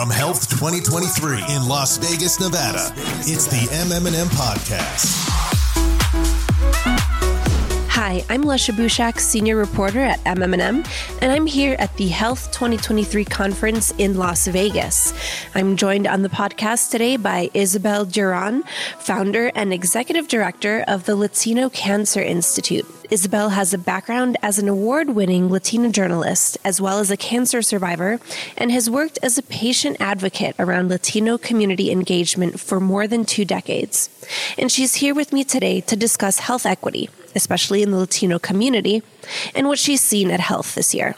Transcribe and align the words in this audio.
From 0.00 0.08
HLTH 0.08 0.48
2023 0.48 1.54
in 1.54 1.68
Las 1.68 1.98
Vegas, 1.98 2.40
Nevada, 2.40 2.90
it's 3.26 3.44
the 3.48 3.68
MM+M 3.68 4.28
Podcast. 4.28 5.39
Hi, 7.94 8.24
I'm 8.30 8.44
Lecia 8.44 8.72
Bushak, 8.72 9.18
senior 9.18 9.56
reporter 9.56 9.98
at 9.98 10.22
MM+M, 10.22 10.84
and 11.20 11.32
I'm 11.32 11.44
here 11.44 11.74
at 11.80 11.94
the 11.96 12.08
HLTH 12.08 12.52
2023 12.52 13.24
conference 13.24 13.90
in 13.98 14.16
Las 14.16 14.46
Vegas. 14.46 15.12
I'm 15.56 15.76
joined 15.76 16.06
on 16.06 16.22
the 16.22 16.28
podcast 16.28 16.92
today 16.92 17.16
by 17.16 17.50
Ysabel 17.52 18.06
Duron, 18.06 18.62
founder 19.00 19.50
and 19.56 19.72
executive 19.72 20.28
director 20.28 20.84
of 20.86 21.04
the 21.04 21.16
Latino 21.16 21.68
Cancer 21.68 22.22
Institute. 22.22 22.86
Ysabel 23.10 23.50
has 23.50 23.74
a 23.74 23.78
background 23.78 24.36
as 24.40 24.60
an 24.60 24.68
award 24.68 25.10
winning 25.10 25.50
Latina 25.50 25.90
journalist, 25.90 26.58
as 26.64 26.80
well 26.80 27.00
as 27.00 27.10
a 27.10 27.16
cancer 27.16 27.60
survivor, 27.60 28.20
and 28.56 28.70
has 28.70 28.88
worked 28.88 29.18
as 29.20 29.36
a 29.36 29.42
patient 29.42 29.96
advocate 29.98 30.54
around 30.60 30.90
Latino 30.90 31.36
community 31.36 31.90
engagement 31.90 32.60
for 32.60 32.78
more 32.78 33.08
than 33.08 33.24
two 33.24 33.44
decades. 33.44 34.08
And 34.56 34.70
she's 34.70 34.94
here 34.94 35.12
with 35.12 35.32
me 35.32 35.42
today 35.42 35.80
to 35.82 35.96
discuss 35.96 36.38
health 36.38 36.64
equity 36.64 37.10
especially 37.34 37.82
in 37.82 37.90
the 37.90 37.98
Latino 37.98 38.38
community, 38.38 39.02
and 39.54 39.68
what 39.68 39.78
she's 39.78 40.00
seen 40.00 40.30
at 40.30 40.40
HLTH 40.40 40.74
this 40.74 40.94
year. 40.94 41.16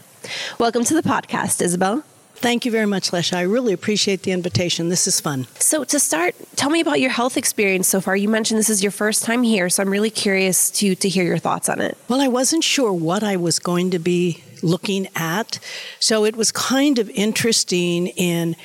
Welcome 0.58 0.84
to 0.84 0.94
the 0.94 1.02
podcast, 1.02 1.64
Ysabel. 1.64 2.04
Thank 2.42 2.64
you 2.64 2.72
very 2.72 2.86
much, 2.86 3.12
Lecia. 3.12 3.36
I 3.36 3.42
really 3.42 3.72
appreciate 3.72 4.22
the 4.22 4.32
invitation. 4.32 4.88
This 4.88 5.06
is 5.06 5.20
fun. 5.20 5.46
So, 5.60 5.84
to 5.84 6.00
start, 6.00 6.34
tell 6.56 6.70
me 6.70 6.80
about 6.80 6.98
your 6.98 7.10
health 7.10 7.36
experience 7.36 7.86
so 7.86 8.00
far. 8.00 8.16
You 8.16 8.28
mentioned 8.28 8.58
this 8.58 8.68
is 8.68 8.82
your 8.82 8.90
first 8.90 9.22
time 9.22 9.44
here, 9.44 9.70
so 9.70 9.80
I'm 9.80 9.90
really 9.90 10.10
curious 10.10 10.68
to, 10.72 10.96
to 10.96 11.08
hear 11.08 11.22
your 11.22 11.38
thoughts 11.38 11.68
on 11.68 11.80
it. 11.80 11.96
Well, 12.08 12.20
I 12.20 12.26
wasn't 12.26 12.64
sure 12.64 12.92
what 12.92 13.22
I 13.22 13.36
was 13.36 13.60
going 13.60 13.92
to 13.92 14.00
be 14.00 14.42
looking 14.60 15.06
at, 15.14 15.60
so 16.00 16.24
it 16.24 16.34
was 16.34 16.50
kind 16.50 16.98
of 16.98 17.08
interesting 17.10 18.08
in 18.08 18.56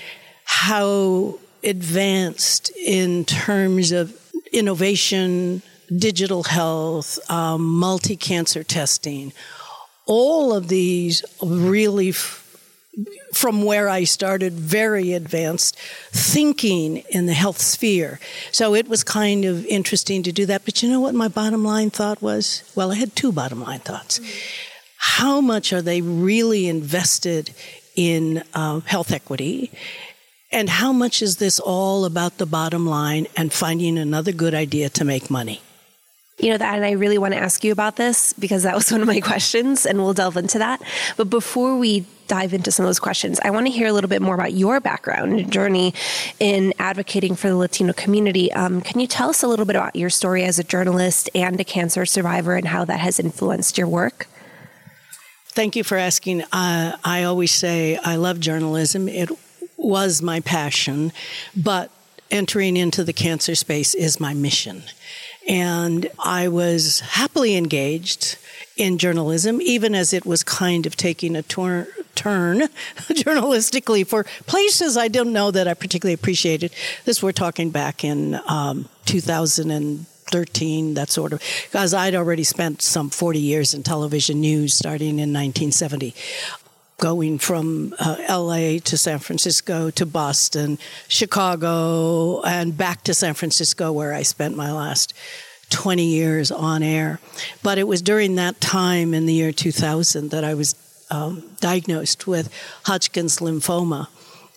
how 0.44 1.38
advanced 1.64 2.72
in 2.78 3.26
terms 3.26 3.92
of 3.92 4.18
innovation, 4.52 5.62
digital 5.96 6.44
health, 6.44 7.20
um, 7.30 7.64
multi 7.64 8.16
cancer 8.16 8.64
testing, 8.64 9.34
all 10.06 10.54
of 10.54 10.68
these 10.68 11.24
really, 11.42 12.10
f- 12.10 12.44
from 13.34 13.64
where 13.64 13.90
I 13.90 14.04
started, 14.06 14.54
very 14.54 15.14
advanced 15.14 15.78
thinking 16.12 16.98
in 17.10 17.26
the 17.26 17.34
health 17.34 17.60
sphere. 17.60 18.20
So 18.52 18.74
it 18.74 18.88
was 18.88 19.04
kind 19.04 19.46
of 19.46 19.66
interesting 19.66 20.24
to 20.24 20.32
do 20.32 20.46
that. 20.48 20.66
But 20.66 20.82
you 20.82 20.90
know 20.90 21.02
what 21.02 21.16
my 21.16 21.28
bottom 21.28 21.64
line 21.64 21.90
thought 21.90 22.22
was? 22.22 22.64
Well, 22.76 22.92
I 22.92 22.96
had 22.96 23.16
two 23.16 23.32
bottom 23.32 23.62
line 23.62 23.80
thoughts. 23.80 24.20
Mm-hmm. 24.20 24.64
How 24.98 25.42
much 25.42 25.72
are 25.74 25.82
they 25.82 26.02
really 26.02 26.68
invested 26.68 27.54
in 27.96 28.44
uh, 28.54 28.80
health 28.82 29.12
equity? 29.12 29.72
And 30.52 30.70
how 30.70 30.94
much 30.94 31.22
is 31.22 31.38
this 31.38 31.60
all 31.60 32.06
about 32.06 32.38
the 32.38 32.46
bottom 32.46 32.88
line 32.88 33.28
and 33.36 33.52
finding 33.52 33.98
another 33.98 34.32
good 34.32 34.54
idea 34.54 34.90
to 34.90 35.06
make 35.06 35.30
money? 35.30 35.62
You 36.40 36.52
know, 36.52 36.58
that, 36.58 36.76
and 36.76 36.86
I 36.86 36.92
really 36.92 37.18
want 37.18 37.34
to 37.34 37.40
ask 37.40 37.64
you 37.64 37.72
about 37.72 37.96
this 37.96 38.34
because 38.34 38.64
that 38.64 38.76
was 38.76 38.92
one 38.92 39.02
of 39.02 39.08
my 39.08 39.20
questions, 39.20 39.86
and 39.86 39.98
we'll 40.00 40.14
delve 40.14 40.38
into 40.38 40.60
that. 40.60 40.82
But 41.16 41.30
before 41.30 41.78
we 41.78 42.06
dive 42.28 42.54
into 42.54 42.72
some 42.72 42.86
of 42.86 42.90
those 42.90 43.00
questions, 43.00 43.40
I 43.44 43.50
want 43.50 43.66
to 43.66 43.72
hear 43.72 43.88
a 43.88 43.94
little 43.94 44.10
bit 44.10 44.22
more 44.22 44.36
about 44.36 44.54
your 44.54 44.80
background 44.80 45.40
and 45.40 45.52
journey 45.52 45.94
in 46.40 46.74
advocating 46.78 47.36
for 47.36 47.48
the 47.48 47.56
Latino 47.56 47.94
community. 47.94 48.52
Um, 48.54 48.82
can 48.82 49.00
you 49.00 49.08
tell 49.08 49.30
us 49.30 49.44
a 49.44 49.48
little 49.48 49.66
bit 49.66 49.76
about 49.76 49.96
your 49.96 50.10
story 50.10 50.44
as 50.44 50.60
a 50.60 50.64
journalist 50.64 51.30
and 51.34 51.60
a 51.60 51.64
cancer 51.64 52.06
survivor 52.06 52.56
and 52.56 52.68
how 52.68 52.86
that 52.86 53.00
has 53.00 53.20
influenced 53.20 53.78
your 53.78 53.88
work? 53.88 54.28
Thank 55.48 55.76
you 55.76 55.84
for 55.84 55.98
asking. 55.98 56.44
Uh, 56.52 56.98
I 57.04 57.24
always 57.24 57.52
say 57.52 57.98
I 57.98 58.18
love 58.18 58.40
journalism. 58.40 59.10
It 59.10 59.32
was 59.76 60.22
my 60.22 60.40
passion, 60.42 61.12
but 61.56 61.90
entering 62.30 62.78
into 62.78 63.04
the 63.04 63.14
cancer 63.14 63.56
space 63.56 63.96
is 63.96 64.20
my 64.20 64.34
mission. 64.34 64.84
And 65.48 66.10
I 66.20 66.48
was 66.50 67.00
happily 67.00 67.56
engaged 67.56 68.38
in 68.76 68.98
journalism, 68.98 69.62
even 69.62 69.96
as 69.96 70.14
it 70.14 70.26
was 70.26 70.44
kind 70.44 70.86
of 70.86 70.96
taking 70.96 71.36
a 71.36 71.42
tor- 71.42 71.88
turn 72.16 72.60
journalistically 73.10 74.06
for 74.06 74.26
places 74.46 74.98
I 74.98 75.08
didn't 75.08 75.34
know 75.34 75.52
that 75.52 75.68
I 75.68 75.74
particularly 75.74 76.14
appreciated. 76.14 76.74
This 77.06 77.24
we're 77.24 77.32
talking 77.32 77.70
back 77.70 78.04
in 78.04 78.40
um, 78.48 78.90
2013, 79.06 80.94
that 80.96 81.10
sort 81.10 81.34
of, 81.34 81.42
because 81.66 81.94
I'd 81.94 82.16
already 82.16 82.44
spent 82.44 82.82
some 82.82 83.10
40 83.10 83.40
years 83.40 83.74
in 83.74 83.84
television 83.84 84.42
news 84.42 84.74
starting 84.74 85.20
in 85.20 85.32
1970 85.34 86.14
going 87.00 87.38
from 87.38 87.94
uh, 88.00 88.18
LA 88.28 88.80
to 88.80 88.98
San 88.98 89.20
Francisco 89.20 89.92
to 89.92 90.06
Boston, 90.06 90.80
Chicago, 91.08 92.42
and 92.42 92.76
back 92.76 93.04
to 93.04 93.14
San 93.14 93.36
Francisco, 93.36 93.92
where 93.92 94.14
I 94.14 94.24
spent 94.24 94.56
my 94.56 94.72
last 94.72 95.14
20 95.70 96.04
years 96.04 96.52
on 96.52 96.82
air. 96.82 97.20
But 97.62 97.78
it 97.78 97.88
was 97.88 98.02
during 98.02 98.36
that 98.36 98.60
time 98.60 99.14
in 99.14 99.28
the 99.28 99.34
year 99.34 99.52
2000 99.52 100.32
that 100.32 100.44
I 100.44 100.56
was 100.56 100.76
um, 101.12 101.44
diagnosed 101.60 102.26
with 102.26 102.52
Hodgkin's 102.86 103.38
lymphoma 103.38 104.08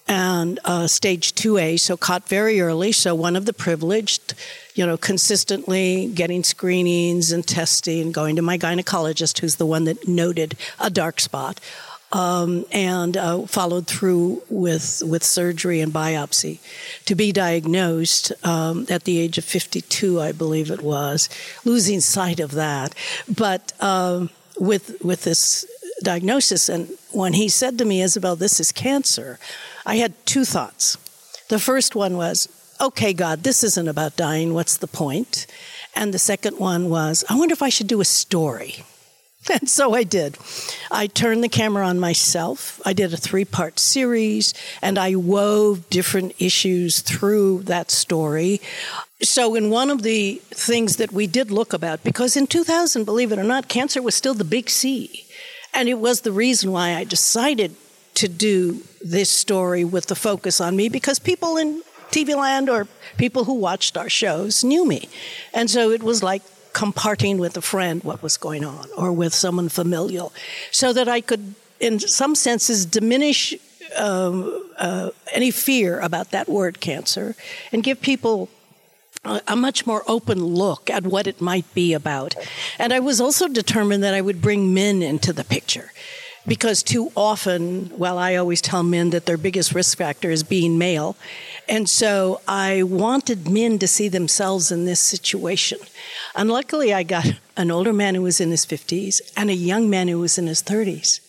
and 0.09 0.59
uh, 0.65 0.89
stage 0.89 1.35
2A, 1.35 1.79
so 1.79 1.97
caught 1.97 2.27
very 2.27 2.61
early. 2.61 2.91
So 2.91 3.15
one 3.15 3.37
of 3.37 3.47
the 3.47 3.53
privileged, 3.53 4.35
you 4.75 4.85
know, 4.85 4.97
consistently 4.97 6.11
getting 6.13 6.43
screenings 6.43 7.31
and 7.31 7.47
testing, 7.47 8.11
going 8.11 8.35
to 8.35 8.43
my 8.43 8.59
gynecologist, 8.59 9.39
who's 9.39 9.57
the 9.57 9.67
one 9.67 9.85
that 9.85 10.09
noted 10.09 10.57
a 10.81 10.91
dark 10.91 11.21
spot 11.21 11.61
um, 12.13 12.65
and 12.73 13.17
uh, 13.17 13.43
followed 13.47 13.87
through 13.87 14.43
with 14.49 15.03
with 15.07 15.23
surgery 15.23 15.81
and 15.81 15.93
biopsy 15.93 16.59
to 17.05 17.15
be 17.15 17.33
diagnosed 17.33 18.33
um, 18.45 18.87
at 18.89 19.05
the 19.05 19.19
age 19.19 19.39
of 19.39 19.45
52, 19.45 20.21
I 20.21 20.33
believe 20.33 20.71
it 20.71 20.83
was, 20.83 21.29
losing 21.65 22.01
sight 22.01 22.41
of 22.41 22.53
that, 22.53 22.95
but 23.29 23.73
um, 23.81 24.31
with 24.59 25.03
with 25.05 25.25
this 25.25 25.67
diagnosis. 26.03 26.69
And 26.69 26.91
when 27.13 27.35
he 27.35 27.49
said 27.49 27.79
to 27.79 27.85
me, 27.85 28.01
Ysabel, 28.01 28.39
this 28.39 28.59
is 28.59 28.73
cancer, 28.73 29.39
I 29.87 29.97
had 29.97 30.15
two 30.27 30.45
thoughts. 30.45 30.97
The 31.49 31.59
first 31.59 31.95
one 31.95 32.17
was, 32.17 32.49
okay, 32.81 33.13
God, 33.13 33.43
this 33.43 33.65
isn't 33.65 33.89
about 33.89 34.17
dying. 34.17 34.55
What's 34.55 34.77
the 34.77 34.87
point? 34.87 35.47
And 35.95 36.15
the 36.15 36.19
second 36.19 36.59
one 36.59 36.89
was, 36.89 37.25
I 37.29 37.37
wonder 37.37 37.53
if 37.53 37.63
I 37.63 37.69
should 37.69 37.89
do 37.89 38.01
a 38.01 38.05
story 38.05 38.85
And 39.51 39.69
so 39.69 39.95
I 39.95 40.05
did. 40.05 40.37
I 40.91 41.07
turned 41.07 41.43
the 41.43 41.49
camera 41.49 41.87
on 41.87 41.99
myself. 41.99 42.81
I 42.85 42.93
did 42.93 43.13
a 43.13 43.17
three 43.17 43.45
part 43.45 43.79
series 43.79 44.53
and 44.83 44.99
I 44.99 45.15
wove 45.17 45.89
different 45.91 46.35
issues 46.39 47.01
through 47.01 47.63
that 47.63 47.91
story. 47.91 48.61
So, 49.23 49.55
in 49.55 49.71
one 49.71 49.91
of 49.91 50.03
the 50.03 50.41
things 50.51 50.97
that 50.97 51.13
we 51.13 51.27
did 51.27 51.51
look 51.51 51.73
about, 51.73 52.03
because 52.05 52.37
in 52.37 52.47
2000, 52.47 53.05
believe 53.05 53.33
it 53.33 53.39
or 53.39 53.45
not, 53.45 53.69
cancer 53.69 54.01
was 54.03 54.15
still 54.15 54.35
the 54.35 54.45
big 54.45 54.71
C. 54.71 55.27
And 55.75 55.89
it 55.89 55.99
was 55.99 56.23
the 56.23 56.33
reason 56.33 56.73
why 56.73 56.95
I 56.95 57.05
decided 57.05 57.75
to 58.15 58.29
do 58.29 58.83
this 59.01 59.31
story 59.31 59.85
with 59.85 60.07
the 60.07 60.15
focus 60.15 60.61
on 60.61 60.77
me 60.77 60.89
because 60.89 61.19
people 61.19 61.57
in 61.57 61.83
TV 62.11 62.37
land 62.37 62.69
or 62.69 62.89
people 63.19 63.45
who 63.45 63.55
watched 63.55 63.97
our 63.97 64.09
shows 64.09 64.65
knew 64.65 64.87
me. 64.87 65.09
And 65.55 65.71
so 65.71 65.91
it 65.91 66.03
was 66.03 66.23
like 66.23 66.43
comparting 66.73 67.39
with 67.39 67.57
a 67.57 67.63
friend 67.63 68.03
what 68.05 68.23
was 68.23 68.37
going 68.37 68.65
on 68.65 68.89
or 68.97 69.13
with 69.13 69.35
someone 69.35 69.69
familial 69.69 70.33
so 70.71 70.93
that 70.93 71.09
I 71.09 71.21
could, 71.21 71.55
in 71.79 71.99
some 71.99 72.35
senses, 72.35 72.87
diminish 72.87 73.55
um, 73.97 74.71
uh, 74.79 75.11
any 75.33 75.51
fear 75.51 76.01
about 76.01 76.31
that 76.31 76.49
word 76.49 76.81
cancer 76.81 77.35
and 77.73 77.83
give 77.83 78.01
people 78.01 78.49
a, 79.25 79.41
a 79.49 79.57
much 79.57 79.87
more 79.87 80.03
open 80.07 80.43
look 80.45 80.89
at 80.91 81.05
what 81.05 81.27
it 81.27 81.41
might 81.41 81.73
be 81.75 81.93
about. 81.93 82.35
And 82.79 82.93
I 82.93 83.01
was 83.01 83.21
also 83.21 83.49
determined 83.49 84.03
that 84.05 84.15
I 84.15 84.21
would 84.21 84.41
bring 84.41 84.73
men 84.73 85.03
into 85.03 85.33
the 85.33 85.45
picture 85.45 85.93
because 86.47 86.83
too 86.83 87.13
often, 87.15 87.91
well, 87.97 88.19
I 88.19 88.37
always 88.37 88.61
tell 88.61 88.83
men 88.83 89.11
that 89.11 89.27
their 89.27 89.37
biggest 89.37 89.75
risk 89.75 89.99
factor 89.99 90.31
is 90.31 90.43
being 90.43 90.79
male. 90.79 91.17
And 91.69 91.89
so 91.89 92.41
I 92.49 92.83
wanted 92.83 93.49
men 93.49 93.79
to 93.79 93.87
see 93.87 94.09
themselves 94.09 94.73
in 94.73 94.85
this 94.85 95.01
situation. 95.01 95.79
And 96.35 96.51
luckily, 96.51 96.95
I 96.95 97.03
got 97.03 97.27
an 97.57 97.71
older 97.71 97.93
man 97.93 98.15
who 98.15 98.23
was 98.23 98.41
in 98.41 98.51
his 98.51 98.65
50s 98.65 99.21
and 99.37 99.51
a 99.51 99.55
young 99.55 99.91
man 99.91 100.09
who 100.09 100.19
was 100.19 100.39
in 100.39 100.47
his 100.47 100.63
30s. 100.63 101.21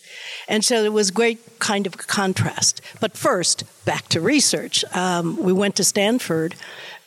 And 0.47 0.63
so 0.63 0.83
it 0.83 0.93
was 0.93 1.11
great 1.11 1.59
kind 1.59 1.85
of 1.85 1.97
contrast. 1.97 2.81
But 2.99 3.17
first, 3.17 3.63
back 3.85 4.07
to 4.09 4.21
research. 4.21 4.83
Um, 4.95 5.37
we 5.37 5.53
went 5.53 5.75
to 5.77 5.83
Stanford 5.83 6.55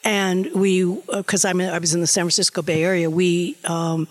and 0.04 0.52
we, 0.54 0.84
because 1.10 1.44
uh, 1.44 1.52
I 1.56 1.78
was 1.78 1.94
in 1.94 2.00
the 2.00 2.06
San 2.06 2.24
Francisco 2.24 2.60
Bay 2.60 2.84
Area, 2.84 3.08
we, 3.08 3.56
um, 3.64 4.06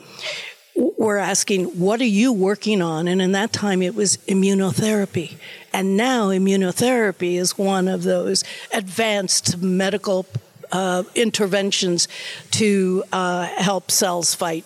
were 0.75 1.17
asking, 1.17 1.65
What 1.79 2.01
are 2.01 2.05
you 2.05 2.33
working 2.33 2.81
on? 2.81 3.07
And 3.07 3.21
in 3.21 3.31
that 3.33 3.53
time, 3.53 3.81
it 3.81 3.95
was 3.95 4.17
immunotherapy. 4.27 5.37
And 5.71 5.97
now, 5.97 6.29
immunotherapy 6.29 7.35
is 7.35 7.57
one 7.57 7.87
of 7.87 8.03
those 8.03 8.43
advanced 8.71 9.57
medical 9.61 10.25
uh, 10.71 11.03
interventions 11.15 12.07
to 12.51 13.03
uh, 13.11 13.45
help 13.45 13.91
cells 13.91 14.33
fight, 14.33 14.65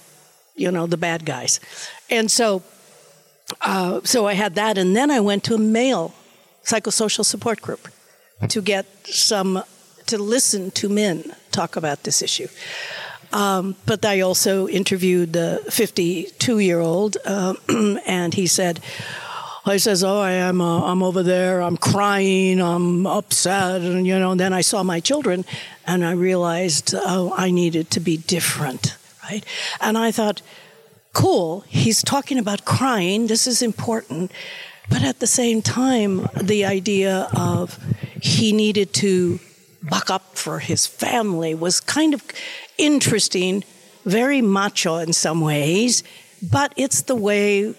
you 0.55 0.71
know, 0.71 0.87
the 0.87 0.97
bad 0.97 1.25
guys. 1.25 1.59
And 2.09 2.31
so, 2.31 2.63
uh, 3.61 4.01
so 4.03 4.25
I 4.25 4.33
had 4.33 4.55
that. 4.55 4.77
And 4.77 4.95
then 4.95 5.11
I 5.11 5.19
went 5.19 5.43
to 5.45 5.55
a 5.55 5.59
male 5.59 6.13
psychosocial 6.63 7.25
support 7.25 7.61
group 7.61 7.87
to 8.49 8.61
get 8.61 8.85
some, 9.07 9.63
to 10.05 10.17
listen 10.17 10.71
to 10.71 10.89
men 10.89 11.33
talk 11.51 11.75
about 11.75 12.03
this 12.03 12.21
issue. 12.21 12.47
Um, 13.33 13.75
but 13.85 14.05
I 14.05 14.21
also 14.21 14.67
interviewed 14.67 15.33
the 15.33 15.63
52 15.69 16.59
year 16.59 16.79
old, 16.79 17.17
uh, 17.25 17.55
and 18.05 18.33
he 18.33 18.47
said, 18.47 18.79
he 19.71 19.79
says, 19.79 20.03
"Oh, 20.03 20.19
I 20.19 20.31
am. 20.31 20.61
Uh, 20.61 20.83
I'm 20.83 21.03
over 21.03 21.23
there. 21.23 21.61
I'm 21.61 21.77
crying. 21.77 22.61
I'm 22.61 23.05
upset." 23.05 23.81
And 23.81 24.07
you 24.07 24.17
know, 24.17 24.31
and 24.31 24.39
then 24.39 24.53
I 24.53 24.61
saw 24.61 24.83
my 24.83 24.99
children, 24.99 25.45
and 25.85 26.05
I 26.05 26.11
realized, 26.11 26.93
oh, 26.95 27.33
I 27.35 27.51
needed 27.51 27.91
to 27.91 27.99
be 27.99 28.17
different, 28.17 28.95
right? 29.23 29.43
And 29.81 29.97
I 29.97 30.11
thought, 30.11 30.41
cool. 31.13 31.61
He's 31.67 32.01
talking 32.03 32.37
about 32.37 32.65
crying. 32.65 33.27
This 33.27 33.47
is 33.47 33.61
important, 33.61 34.31
but 34.89 35.03
at 35.03 35.19
the 35.19 35.27
same 35.27 35.61
time, 35.61 36.27
the 36.41 36.65
idea 36.65 37.29
of 37.35 37.79
he 38.21 38.51
needed 38.51 38.93
to 38.95 39.39
buck 39.83 40.09
up 40.09 40.35
for 40.35 40.59
his 40.59 40.87
family 40.87 41.53
was 41.53 41.79
kind 41.79 42.13
of 42.13 42.23
interesting, 42.77 43.63
very 44.05 44.41
macho 44.41 44.97
in 44.97 45.13
some 45.13 45.41
ways, 45.41 46.03
but 46.41 46.73
it's 46.77 47.03
the 47.03 47.15
way, 47.15 47.73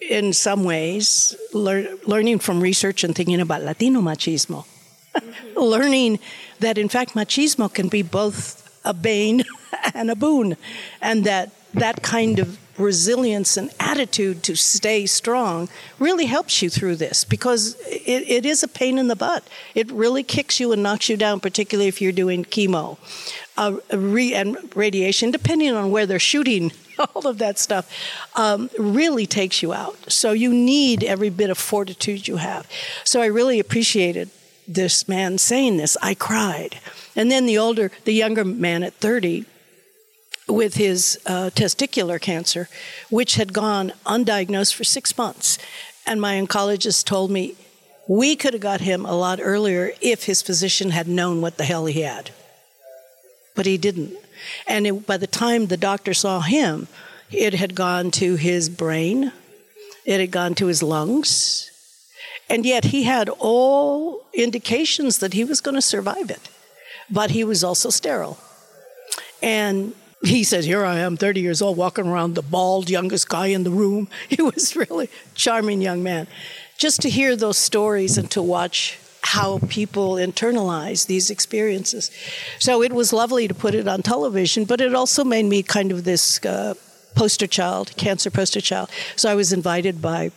in 0.00 0.32
some 0.32 0.64
ways, 0.64 1.36
lear- 1.52 1.96
learning 2.06 2.38
from 2.38 2.60
research 2.60 3.04
and 3.04 3.14
thinking 3.14 3.40
about 3.40 3.62
Latino 3.62 4.00
machismo. 4.00 4.64
learning 5.56 6.18
that, 6.60 6.78
in 6.78 6.88
fact, 6.88 7.14
machismo 7.14 7.72
can 7.72 7.88
be 7.88 8.02
both 8.02 8.64
a 8.84 8.94
bane 8.94 9.44
and 9.94 10.10
a 10.10 10.16
boon, 10.16 10.56
and 11.00 11.24
that 11.24 11.50
that 11.74 12.02
kind 12.02 12.38
of 12.38 12.58
resilience 12.78 13.56
and 13.56 13.70
attitude 13.80 14.42
to 14.44 14.54
stay 14.54 15.06
strong 15.06 15.68
really 15.98 16.26
helps 16.26 16.62
you 16.62 16.70
through 16.70 16.96
this 16.96 17.24
because 17.24 17.74
it, 17.86 18.28
it 18.28 18.46
is 18.46 18.62
a 18.62 18.68
pain 18.68 18.98
in 18.98 19.08
the 19.08 19.16
butt. 19.16 19.46
It 19.74 19.90
really 19.90 20.22
kicks 20.22 20.60
you 20.60 20.72
and 20.72 20.82
knocks 20.82 21.08
you 21.08 21.16
down, 21.16 21.40
particularly 21.40 21.88
if 21.88 22.00
you're 22.00 22.12
doing 22.12 22.44
chemo 22.44 22.98
uh, 23.56 23.76
re- 23.92 24.34
and 24.34 24.56
radiation, 24.74 25.30
depending 25.30 25.72
on 25.74 25.90
where 25.90 26.06
they're 26.06 26.18
shooting. 26.18 26.72
All 27.14 27.26
of 27.26 27.38
that 27.38 27.58
stuff 27.58 27.92
um, 28.36 28.70
really 28.78 29.26
takes 29.26 29.62
you 29.62 29.72
out. 29.72 30.10
So 30.10 30.32
you 30.32 30.52
need 30.52 31.04
every 31.04 31.30
bit 31.30 31.50
of 31.50 31.58
fortitude 31.58 32.26
you 32.26 32.36
have. 32.36 32.68
So 33.04 33.20
I 33.20 33.26
really 33.26 33.60
appreciated 33.60 34.30
this 34.66 35.08
man 35.08 35.38
saying 35.38 35.76
this. 35.76 35.96
I 36.02 36.14
cried. 36.14 36.78
And 37.16 37.30
then 37.30 37.46
the 37.46 37.58
older, 37.58 37.90
the 38.04 38.12
younger 38.12 38.44
man 38.44 38.82
at 38.82 38.94
30 38.94 39.44
with 40.48 40.74
his 40.74 41.18
uh, 41.26 41.50
testicular 41.54 42.20
cancer, 42.20 42.68
which 43.10 43.34
had 43.34 43.52
gone 43.52 43.92
undiagnosed 44.06 44.74
for 44.74 44.84
six 44.84 45.16
months. 45.16 45.58
And 46.06 46.20
my 46.20 46.40
oncologist 46.40 47.04
told 47.04 47.30
me 47.30 47.54
we 48.08 48.34
could 48.34 48.54
have 48.54 48.62
got 48.62 48.80
him 48.80 49.04
a 49.04 49.14
lot 49.14 49.38
earlier 49.42 49.92
if 50.00 50.24
his 50.24 50.40
physician 50.40 50.90
had 50.90 51.06
known 51.06 51.42
what 51.42 51.58
the 51.58 51.64
hell 51.64 51.84
he 51.86 52.00
had. 52.00 52.30
But 53.54 53.66
he 53.66 53.76
didn't. 53.76 54.14
And 54.66 54.86
it, 54.86 55.06
by 55.06 55.18
the 55.18 55.26
time 55.26 55.66
the 55.66 55.76
doctor 55.76 56.14
saw 56.14 56.40
him, 56.40 56.88
it 57.30 57.54
had 57.54 57.74
gone 57.74 58.10
to 58.12 58.36
his 58.36 58.70
brain, 58.70 59.32
it 60.06 60.20
had 60.20 60.30
gone 60.30 60.54
to 60.54 60.66
his 60.66 60.82
lungs, 60.82 61.70
and 62.48 62.64
yet 62.64 62.86
he 62.86 63.02
had 63.02 63.28
all 63.28 64.24
indications 64.32 65.18
that 65.18 65.34
he 65.34 65.44
was 65.44 65.60
going 65.60 65.74
to 65.74 65.82
survive 65.82 66.30
it. 66.30 66.48
But 67.10 67.30
he 67.32 67.44
was 67.44 67.62
also 67.62 67.90
sterile. 67.90 68.38
And 69.42 69.94
he 70.22 70.44
said, 70.44 70.64
Here 70.64 70.84
I 70.84 70.98
am, 70.98 71.16
30 71.16 71.40
years 71.40 71.62
old, 71.62 71.76
walking 71.76 72.06
around 72.06 72.34
the 72.34 72.42
bald 72.42 72.90
youngest 72.90 73.28
guy 73.28 73.46
in 73.46 73.64
the 73.64 73.70
room. 73.70 74.08
He 74.28 74.42
was 74.42 74.76
really 74.76 75.08
charming 75.34 75.80
young 75.80 76.02
man. 76.02 76.26
Just 76.76 77.00
to 77.02 77.10
hear 77.10 77.36
those 77.36 77.58
stories 77.58 78.18
and 78.18 78.30
to 78.30 78.42
watch 78.42 78.98
how 79.22 79.58
people 79.68 80.14
internalize 80.14 81.06
these 81.06 81.28
experiences. 81.30 82.10
So 82.58 82.82
it 82.82 82.92
was 82.92 83.12
lovely 83.12 83.48
to 83.48 83.54
put 83.54 83.74
it 83.74 83.88
on 83.88 84.02
television, 84.02 84.64
but 84.64 84.80
it 84.80 84.94
also 84.94 85.24
made 85.24 85.44
me 85.44 85.62
kind 85.62 85.92
of 85.92 86.04
this 86.04 86.44
uh, 86.44 86.74
poster 87.14 87.46
child, 87.46 87.92
cancer 87.96 88.30
poster 88.30 88.60
child. 88.60 88.90
So 89.16 89.30
I 89.30 89.34
was 89.34 89.52
invited 89.52 90.00
by 90.00 90.30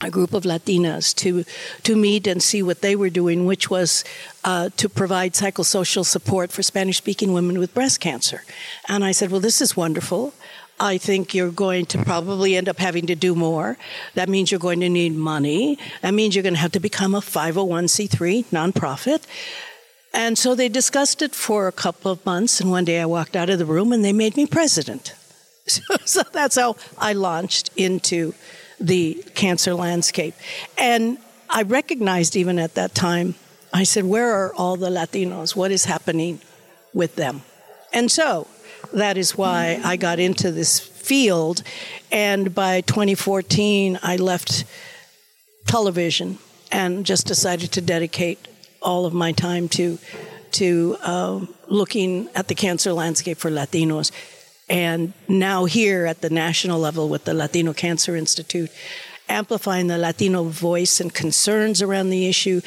a 0.00 0.10
group 0.10 0.32
of 0.32 0.44
Latinas 0.44 1.12
to 1.16 1.44
to 1.82 1.96
meet 1.96 2.28
and 2.28 2.40
see 2.40 2.62
what 2.62 2.82
they 2.82 2.94
were 2.94 3.10
doing, 3.10 3.46
which 3.46 3.68
was 3.68 4.04
uh, 4.44 4.68
to 4.76 4.88
provide 4.88 5.32
psychosocial 5.32 6.06
support 6.06 6.52
for 6.52 6.62
Spanish-speaking 6.62 7.32
women 7.32 7.58
with 7.58 7.74
breast 7.74 7.98
cancer. 7.98 8.44
And 8.88 9.04
I 9.04 9.10
said, 9.10 9.32
"Well, 9.32 9.40
this 9.40 9.60
is 9.60 9.76
wonderful. 9.76 10.34
I 10.78 10.98
think 10.98 11.34
you're 11.34 11.50
going 11.50 11.86
to 11.86 12.04
probably 12.04 12.54
end 12.54 12.68
up 12.68 12.78
having 12.78 13.06
to 13.06 13.16
do 13.16 13.34
more. 13.34 13.76
That 14.14 14.28
means 14.28 14.52
you're 14.52 14.60
going 14.60 14.78
to 14.80 14.88
need 14.88 15.16
money. 15.16 15.78
That 16.02 16.14
means 16.14 16.36
you're 16.36 16.44
going 16.44 16.54
to 16.54 16.60
have 16.60 16.72
to 16.72 16.80
become 16.80 17.16
a 17.16 17.20
501c3 17.20 18.44
nonprofit." 18.52 19.24
And 20.14 20.38
so 20.38 20.54
they 20.54 20.68
discussed 20.68 21.22
it 21.22 21.34
for 21.34 21.66
a 21.66 21.72
couple 21.72 22.12
of 22.12 22.24
months, 22.24 22.60
and 22.60 22.70
one 22.70 22.84
day 22.84 23.00
I 23.00 23.06
walked 23.06 23.34
out 23.34 23.50
of 23.50 23.58
the 23.58 23.66
room 23.66 23.92
and 23.92 24.04
they 24.04 24.12
made 24.12 24.36
me 24.36 24.46
president. 24.46 25.14
So, 25.68 25.82
so 26.06 26.22
that's 26.32 26.56
how 26.56 26.76
I 26.96 27.12
launched 27.12 27.68
into 27.76 28.32
the 28.80 29.22
cancer 29.34 29.74
landscape. 29.74 30.34
And 30.76 31.18
I 31.50 31.62
recognized 31.62 32.36
even 32.36 32.58
at 32.58 32.74
that 32.74 32.94
time, 32.94 33.34
I 33.72 33.84
said, 33.84 34.04
Where 34.04 34.32
are 34.32 34.54
all 34.54 34.76
the 34.76 34.90
Latinos? 34.90 35.56
What 35.56 35.70
is 35.70 35.84
happening 35.84 36.40
with 36.92 37.16
them? 37.16 37.42
And 37.92 38.10
so 38.10 38.46
that 38.92 39.16
is 39.16 39.36
why 39.36 39.80
I 39.84 39.96
got 39.96 40.18
into 40.18 40.50
this 40.50 40.78
field. 40.78 41.62
And 42.10 42.54
by 42.54 42.82
2014, 42.82 43.98
I 44.02 44.16
left 44.16 44.64
television 45.66 46.38
and 46.70 47.04
just 47.04 47.26
decided 47.26 47.72
to 47.72 47.80
dedicate 47.80 48.46
all 48.82 49.06
of 49.06 49.12
my 49.12 49.32
time 49.32 49.68
to 49.68 49.98
to 50.50 50.96
uh, 51.02 51.44
looking 51.66 52.28
at 52.34 52.48
the 52.48 52.54
cancer 52.54 52.92
landscape 52.92 53.36
for 53.36 53.50
Latinos 53.50 54.10
and 54.68 55.12
now 55.28 55.64
here 55.64 56.06
at 56.06 56.20
the 56.20 56.30
national 56.30 56.78
level 56.78 57.08
with 57.08 57.24
the 57.24 57.34
Latino 57.34 57.72
Cancer 57.72 58.16
Institute, 58.16 58.70
amplifying 59.28 59.86
the 59.86 59.98
Latino 59.98 60.44
voice 60.44 61.00
and 61.00 61.12
concerns 61.12 61.82
around 61.82 62.10
the 62.10 62.28
issue. 62.28 62.60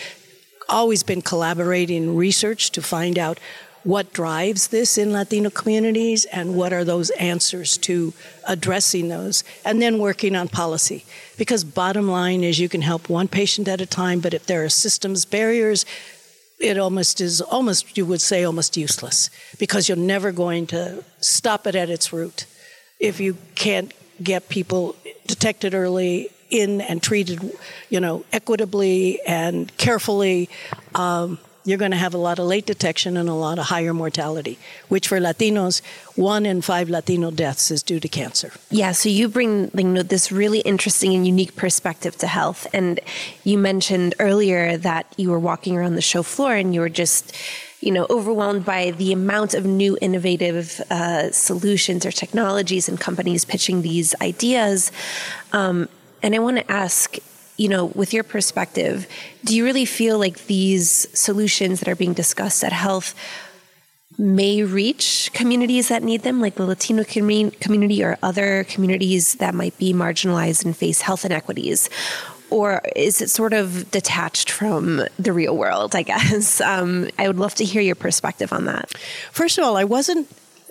Always 0.70 1.04
been 1.04 1.22
collaborating 1.22 2.16
research 2.16 2.72
to 2.72 2.82
find 2.82 3.20
out 3.20 3.40
what 3.84 4.14
drives 4.14 4.68
this 4.68 4.98
in 4.98 5.12
Latino 5.12 5.50
communities 5.50 6.26
and 6.26 6.56
what 6.56 6.72
are 6.72 6.84
those 6.84 7.10
answers 7.12 7.78
to 7.80 8.14
addressing 8.48 9.08
those, 9.10 9.44
and 9.66 9.82
then 9.82 9.98
working 9.98 10.36
on 10.36 10.48
policy. 10.48 11.04
Because 11.38 11.64
bottom 11.64 12.08
line 12.08 12.44
is 12.44 12.60
you 12.60 12.70
can 12.70 12.84
help 12.84 13.10
one 13.10 13.28
patient 13.28 13.68
at 13.68 13.82
a 13.82 13.88
time, 13.88 14.20
but 14.20 14.34
if 14.36 14.46
there 14.46 14.64
are 14.64 14.70
systems 14.70 15.26
barriers, 15.26 15.86
it 16.62 16.78
almost 16.78 17.20
is 17.20 17.42
almost 17.42 17.98
you 17.98 18.06
would 18.06 18.22
say 18.22 18.44
almost 18.44 18.78
useless 18.78 19.30
because 19.58 19.90
you're 19.90 19.98
never 19.98 20.32
going 20.32 20.68
to 20.68 21.04
stop 21.20 21.68
it 21.68 21.76
at 21.76 21.90
its 21.90 22.14
root 22.14 22.46
if 23.00 23.20
you 23.20 23.36
can't 23.56 23.94
get 24.24 24.48
people 24.50 24.96
detected 25.28 25.74
early 25.74 26.30
in 26.50 26.82
and 26.82 27.02
treated 27.02 27.40
you 27.90 28.00
know 28.00 28.24
equitably 28.32 29.20
and 29.26 29.76
carefully 29.78 30.50
um, 30.96 31.40
you're 31.64 31.78
going 31.78 31.92
to 31.92 31.98
have 31.98 32.14
a 32.14 32.18
lot 32.18 32.40
of 32.40 32.46
late 32.46 32.66
detection 32.66 33.18
and 33.18 33.30
a 33.30 33.34
lot 33.34 33.60
of 33.60 33.66
higher 33.66 33.94
mortality, 33.94 34.58
which 34.90 35.08
for 35.08 35.20
Latinos, 35.20 35.82
one 36.16 36.46
in 36.46 36.62
five 36.62 36.90
Latino 36.90 37.32
deaths 37.32 37.70
is 37.72 37.84
due 37.84 38.00
to 38.00 38.08
cancer. 38.08 38.52
Yeah, 38.70 38.92
so 38.94 39.10
you 39.10 39.28
bring 39.30 39.72
you 39.76 39.84
know, 39.84 40.04
this 40.04 40.32
really 40.32 40.60
interesting 40.62 41.14
and 41.14 41.26
unique 41.26 41.56
perspective 41.56 42.18
to 42.18 42.28
health. 42.28 42.68
And 42.74 43.00
you 43.44 43.58
mentioned 43.58 44.16
earlier 44.20 44.78
that 44.78 45.14
you 45.18 45.30
were 45.30 45.40
walking 45.40 45.78
around 45.78 45.96
the 45.96 46.02
show 46.02 46.24
floor 46.24 46.56
and 46.56 46.74
you 46.74 46.82
were 46.82 46.90
just 46.90 47.36
you 47.82 47.92
know 47.92 48.06
overwhelmed 48.10 48.64
by 48.64 48.92
the 48.92 49.12
amount 49.12 49.54
of 49.56 49.66
new 49.66 49.98
innovative 50.02 50.80
uh, 50.92 51.32
solutions 51.32 52.06
or 52.06 52.12
technologies 52.12 52.88
and 52.88 53.00
companies 53.00 53.44
pitching 53.44 53.82
these 53.82 54.14
ideas 54.22 54.92
um, 55.52 55.90
and 56.22 56.36
i 56.36 56.40
want 56.40 56.58
to 56.58 56.72
ask 56.72 57.18
you 57.62 57.70
know, 57.70 57.86
with 57.86 58.12
your 58.12 58.24
perspective, 58.24 59.08
do 59.46 59.56
you 59.56 59.64
really 59.64 59.86
feel 59.86 60.18
like 60.18 60.48
these 60.48 61.08
solutions 61.18 61.80
that 61.80 61.88
are 61.88 61.96
being 61.96 62.14
discussed 62.14 62.64
at 62.64 62.74
health 62.74 63.14
may 64.18 64.64
reach 64.64 65.30
communities 65.34 65.90
that 65.90 66.02
need 66.02 66.24
them, 66.24 66.42
like 66.42 66.56
the 66.56 66.66
Latino 66.66 67.04
community 67.04 68.04
or 68.04 68.18
other 68.24 68.64
communities 68.64 69.36
that 69.36 69.54
might 69.54 69.78
be 69.78 69.94
marginalized 69.94 70.66
and 70.66 70.76
face 70.76 71.02
health 71.02 71.24
inequities? 71.24 71.88
Or 72.50 72.82
is 72.96 73.22
it 73.22 73.30
sort 73.30 73.54
of 73.54 73.90
detached 73.92 74.50
from 74.50 75.06
the 75.20 75.32
real 75.32 75.56
world, 75.56 75.96
I 75.96 76.02
guess? 76.02 76.60
Um, 76.72 77.10
I 77.20 77.28
would 77.28 77.38
love 77.38 77.54
to 77.56 77.64
hear 77.64 77.82
your 77.82 77.96
perspective 77.96 78.52
on 78.52 78.66
that. 78.66 78.92
First 79.32 79.60
of 79.60 79.64
all, 79.66 79.78
I 79.78 79.84
wasn't 79.84 80.28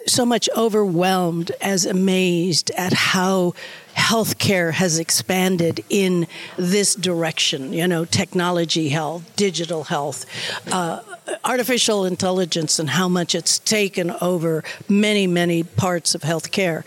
so 0.06 0.24
much 0.24 0.48
overwhelmed 0.56 1.52
as 1.60 1.86
amazed 1.86 2.70
at 2.76 2.92
how 2.92 3.54
healthcare 3.96 4.72
has 4.72 4.98
expanded 4.98 5.84
in 5.88 6.26
this 6.56 6.94
direction. 6.94 7.72
You 7.72 7.86
know, 7.86 8.04
technology 8.04 8.88
health, 8.88 9.24
digital 9.36 9.84
health, 9.84 10.26
uh, 10.72 11.00
artificial 11.44 12.04
intelligence, 12.04 12.78
and 12.78 12.90
how 12.90 13.08
much 13.08 13.34
it's 13.34 13.58
taken 13.58 14.10
over 14.20 14.64
many, 14.88 15.26
many 15.26 15.62
parts 15.62 16.14
of 16.14 16.22
healthcare. 16.22 16.84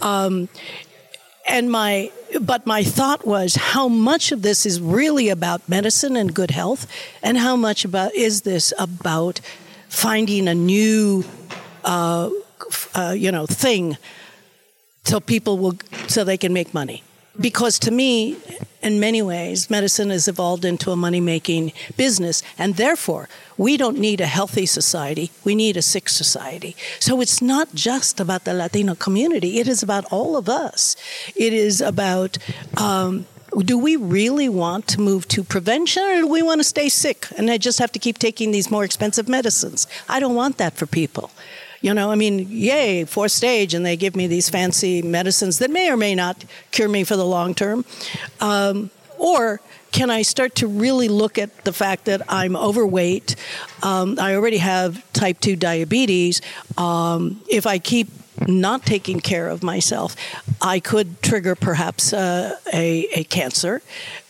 Um, 0.00 0.48
and 1.46 1.70
my 1.70 2.10
but 2.40 2.66
my 2.66 2.82
thought 2.82 3.26
was 3.26 3.56
how 3.56 3.88
much 3.88 4.32
of 4.32 4.42
this 4.42 4.64
is 4.64 4.80
really 4.80 5.28
about 5.28 5.68
medicine 5.68 6.16
and 6.16 6.34
good 6.34 6.50
health 6.50 6.86
and 7.22 7.36
how 7.36 7.56
much 7.56 7.84
about 7.84 8.14
is 8.14 8.42
this 8.42 8.72
about 8.78 9.40
finding 9.88 10.48
a 10.48 10.54
new 10.54 11.24
uh, 11.84 12.30
uh, 12.94 13.14
you 13.16 13.30
know 13.32 13.46
thing 13.46 13.96
so 15.04 15.20
people 15.20 15.58
will 15.58 15.76
so 16.08 16.24
they 16.24 16.36
can 16.36 16.52
make 16.52 16.72
money 16.72 17.02
because 17.40 17.78
to 17.78 17.90
me 17.90 18.36
in 18.82 18.98
many 18.98 19.22
ways, 19.22 19.70
medicine 19.70 20.10
has 20.10 20.26
evolved 20.26 20.64
into 20.64 20.90
a 20.90 20.96
money 20.96 21.20
making 21.20 21.72
business, 21.96 22.42
and 22.58 22.74
therefore, 22.74 23.28
we 23.56 23.76
don't 23.76 23.98
need 23.98 24.20
a 24.20 24.26
healthy 24.26 24.66
society, 24.66 25.30
we 25.44 25.54
need 25.54 25.76
a 25.76 25.82
sick 25.82 26.08
society. 26.08 26.74
So 26.98 27.20
it's 27.20 27.40
not 27.40 27.72
just 27.74 28.18
about 28.18 28.44
the 28.44 28.52
Latino 28.52 28.94
community, 28.94 29.60
it 29.60 29.68
is 29.68 29.82
about 29.82 30.04
all 30.10 30.36
of 30.36 30.48
us. 30.48 30.96
It 31.36 31.52
is 31.52 31.80
about 31.80 32.38
um, 32.76 33.26
do 33.58 33.78
we 33.78 33.96
really 33.96 34.48
want 34.48 34.88
to 34.88 35.00
move 35.00 35.28
to 35.28 35.44
prevention 35.44 36.02
or 36.02 36.20
do 36.22 36.26
we 36.26 36.42
want 36.42 36.60
to 36.60 36.64
stay 36.64 36.88
sick 36.88 37.26
and 37.36 37.50
I 37.50 37.58
just 37.58 37.78
have 37.78 37.92
to 37.92 37.98
keep 37.98 38.18
taking 38.18 38.50
these 38.50 38.70
more 38.70 38.82
expensive 38.82 39.28
medicines? 39.28 39.86
I 40.08 40.20
don't 40.20 40.34
want 40.34 40.56
that 40.56 40.74
for 40.74 40.86
people. 40.86 41.30
You 41.82 41.92
know, 41.92 42.12
I 42.12 42.14
mean, 42.14 42.46
yay, 42.48 43.04
fourth 43.04 43.32
stage, 43.32 43.74
and 43.74 43.84
they 43.84 43.96
give 43.96 44.14
me 44.14 44.28
these 44.28 44.48
fancy 44.48 45.02
medicines 45.02 45.58
that 45.58 45.70
may 45.70 45.90
or 45.90 45.96
may 45.96 46.14
not 46.14 46.44
cure 46.70 46.88
me 46.88 47.02
for 47.02 47.16
the 47.16 47.26
long 47.26 47.54
term. 47.54 47.84
Um, 48.40 48.90
or 49.18 49.60
can 49.90 50.08
I 50.08 50.22
start 50.22 50.54
to 50.56 50.68
really 50.68 51.08
look 51.08 51.38
at 51.38 51.64
the 51.64 51.72
fact 51.72 52.04
that 52.04 52.22
I'm 52.28 52.54
overweight? 52.54 53.34
Um, 53.82 54.16
I 54.20 54.36
already 54.36 54.58
have 54.58 55.12
type 55.12 55.40
2 55.40 55.56
diabetes. 55.56 56.40
Um, 56.78 57.42
if 57.50 57.66
I 57.66 57.78
keep 57.78 58.08
not 58.46 58.86
taking 58.86 59.18
care 59.20 59.48
of 59.48 59.64
myself, 59.64 60.14
I 60.62 60.78
could 60.78 61.20
trigger 61.20 61.56
perhaps 61.56 62.12
uh, 62.12 62.56
a, 62.72 63.08
a 63.12 63.24
cancer, 63.24 63.82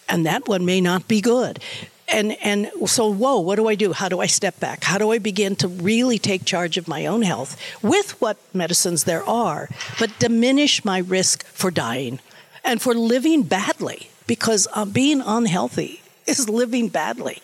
and 0.09 0.25
that 0.25 0.49
one 0.49 0.65
may 0.65 0.81
not 0.81 1.07
be 1.07 1.21
good 1.21 1.63
and 2.13 2.37
and 2.43 2.71
so 2.87 3.13
whoa 3.13 3.39
what 3.41 3.57
do 3.57 3.69
i 3.69 3.75
do? 3.75 3.93
How 3.93 4.09
do 4.09 4.21
i 4.21 4.27
step 4.27 4.61
back? 4.61 4.85
How 4.85 4.99
do 4.99 5.11
i 5.11 5.19
begin 5.19 5.57
to 5.57 5.69
really 5.69 6.19
take 6.19 6.45
charge 6.45 6.77
of 6.77 6.87
my 6.87 7.07
own 7.07 7.23
health 7.23 7.57
with 7.83 8.21
what 8.21 8.37
medicines 8.55 9.05
there 9.05 9.25
are 9.25 9.69
but 9.99 10.19
diminish 10.19 10.85
my 10.85 10.99
risk 10.99 11.45
for 11.47 11.71
dying 11.71 12.21
and 12.65 12.81
for 12.81 12.95
living 12.95 13.43
badly? 13.43 14.11
Because 14.27 14.69
uh, 14.73 14.85
being 14.85 15.21
unhealthy 15.21 16.01
is 16.27 16.49
living 16.49 16.89
badly. 16.89 17.43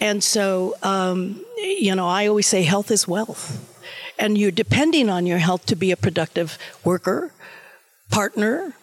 And 0.00 0.22
so 0.22 0.76
um, 0.82 1.44
you 1.56 1.94
know 1.94 2.06
i 2.06 2.26
always 2.26 2.46
say 2.46 2.62
health 2.62 2.90
is 2.90 3.06
wealth. 3.08 3.64
And 4.20 4.36
you're 4.36 4.50
depending 4.50 5.08
on 5.08 5.26
your 5.26 5.38
health 5.38 5.66
to 5.66 5.76
be 5.76 5.92
a 5.92 5.96
productive 5.96 6.58
worker 6.84 7.30
partner 8.10 8.74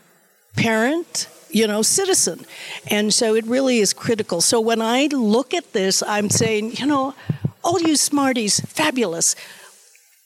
parent 0.55 1.27
you 1.49 1.67
know, 1.67 1.81
citizen. 1.81 2.45
And 2.87 3.13
so 3.13 3.35
it 3.35 3.45
really 3.45 3.79
is 3.79 3.93
critical. 3.93 4.41
So 4.41 4.59
when 4.59 4.81
I 4.81 5.07
look 5.07 5.53
at 5.53 5.73
this, 5.73 6.03
I'm 6.03 6.29
saying, 6.29 6.77
you 6.77 6.85
know, 6.85 7.15
all 7.63 7.81
you 7.81 7.95
smarties, 7.95 8.59
fabulous. 8.59 9.35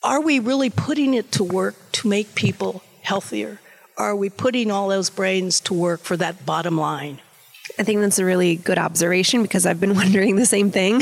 Are 0.03 0.21
we 0.21 0.39
really 0.39 0.69
putting 0.69 1.13
it 1.13 1.31
to 1.33 1.43
work 1.43 1.75
to 1.93 2.07
make 2.07 2.35
people 2.35 2.83
healthier? 3.01 3.59
Are 3.97 4.15
we 4.15 4.29
putting 4.29 4.71
all 4.71 4.87
those 4.87 5.09
brains 5.09 5.59
to 5.61 5.73
work 5.73 6.01
for 6.01 6.15
that 6.17 6.45
bottom 6.45 6.77
line? 6.77 7.19
I 7.77 7.83
think 7.83 8.01
that's 8.01 8.19
a 8.19 8.25
really 8.25 8.55
good 8.55 8.77
observation 8.77 9.41
because 9.41 9.65
I've 9.65 9.79
been 9.79 9.95
wondering 10.01 10.35
the 10.35 10.45
same 10.45 10.71
thing. 10.71 11.01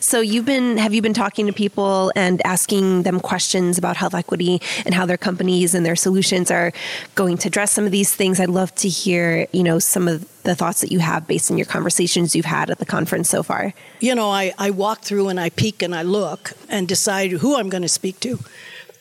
So 0.00 0.20
you've 0.20 0.44
been 0.44 0.76
have 0.78 0.92
you 0.94 1.02
been 1.02 1.14
talking 1.14 1.46
to 1.46 1.52
people 1.52 2.12
and 2.14 2.44
asking 2.44 3.04
them 3.04 3.20
questions 3.20 3.78
about 3.78 3.96
health 3.96 4.14
equity 4.14 4.60
and 4.84 4.94
how 4.94 5.06
their 5.06 5.16
companies 5.16 5.74
and 5.74 5.86
their 5.86 5.96
solutions 5.96 6.50
are 6.50 6.72
going 7.14 7.38
to 7.38 7.48
address 7.48 7.72
some 7.72 7.84
of 7.84 7.92
these 7.92 8.14
things? 8.14 8.40
I'd 8.40 8.48
love 8.48 8.74
to 8.76 8.88
hear, 8.88 9.46
you 9.52 9.62
know, 9.62 9.78
some 9.78 10.08
of 10.08 10.28
the 10.42 10.54
thoughts 10.54 10.80
that 10.80 10.90
you 10.90 10.98
have 10.98 11.26
based 11.26 11.50
on 11.50 11.56
your 11.58 11.66
conversations 11.66 12.34
you've 12.34 12.44
had 12.44 12.70
at 12.70 12.78
the 12.78 12.86
conference 12.86 13.28
so 13.28 13.42
far. 13.42 13.72
You 14.00 14.14
know, 14.14 14.30
I, 14.30 14.52
I 14.58 14.70
walk 14.70 15.02
through 15.02 15.28
and 15.28 15.38
I 15.38 15.50
peek 15.50 15.82
and 15.82 15.94
I 15.94 16.02
look 16.02 16.52
and 16.68 16.88
decide 16.88 17.30
who 17.30 17.56
I'm 17.56 17.68
going 17.68 17.82
to 17.82 17.88
speak 17.88 18.20
to. 18.20 18.38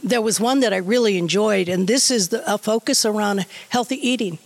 There 0.04 0.22
was 0.22 0.40
one 0.40 0.62
that 0.62 0.74
I 0.74 0.78
really 0.78 1.18
enjoyed, 1.18 1.70
and 1.70 1.88
this 1.88 2.10
is 2.10 2.30
the, 2.30 2.52
a 2.52 2.58
focus 2.58 3.06
around 3.06 3.46
healthy 3.70 3.96
eating 4.08 4.40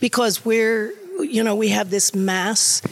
because 0.00 0.44
we're 0.44 0.94
you 1.20 1.42
know, 1.42 1.54
we 1.54 1.68
have 1.68 1.90
this 1.90 2.14
mass 2.14 2.82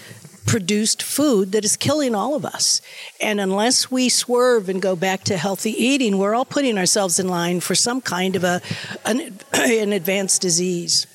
produced 0.47 1.03
food 1.03 1.53
that 1.53 1.65
is 1.65 1.77
killing 1.77 2.15
all 2.15 2.35
of 2.35 2.45
us. 2.45 2.83
And 3.21 3.41
unless 3.41 3.91
we 3.91 4.09
swerve 4.09 4.69
and 4.69 4.83
go 4.83 4.97
back 4.97 5.25
to 5.25 5.37
healthy 5.37 5.71
eating, 5.71 6.19
we're 6.19 6.35
all 6.35 6.45
putting 6.45 6.79
ourselves 6.79 7.19
in 7.19 7.29
line 7.29 7.61
for 7.61 7.75
some 7.75 8.01
kind 8.01 8.37
of 8.37 8.45
a 8.45 8.61
an, 9.05 9.39
an 9.53 9.93
advanced 9.93 10.43
disease. 10.43 11.07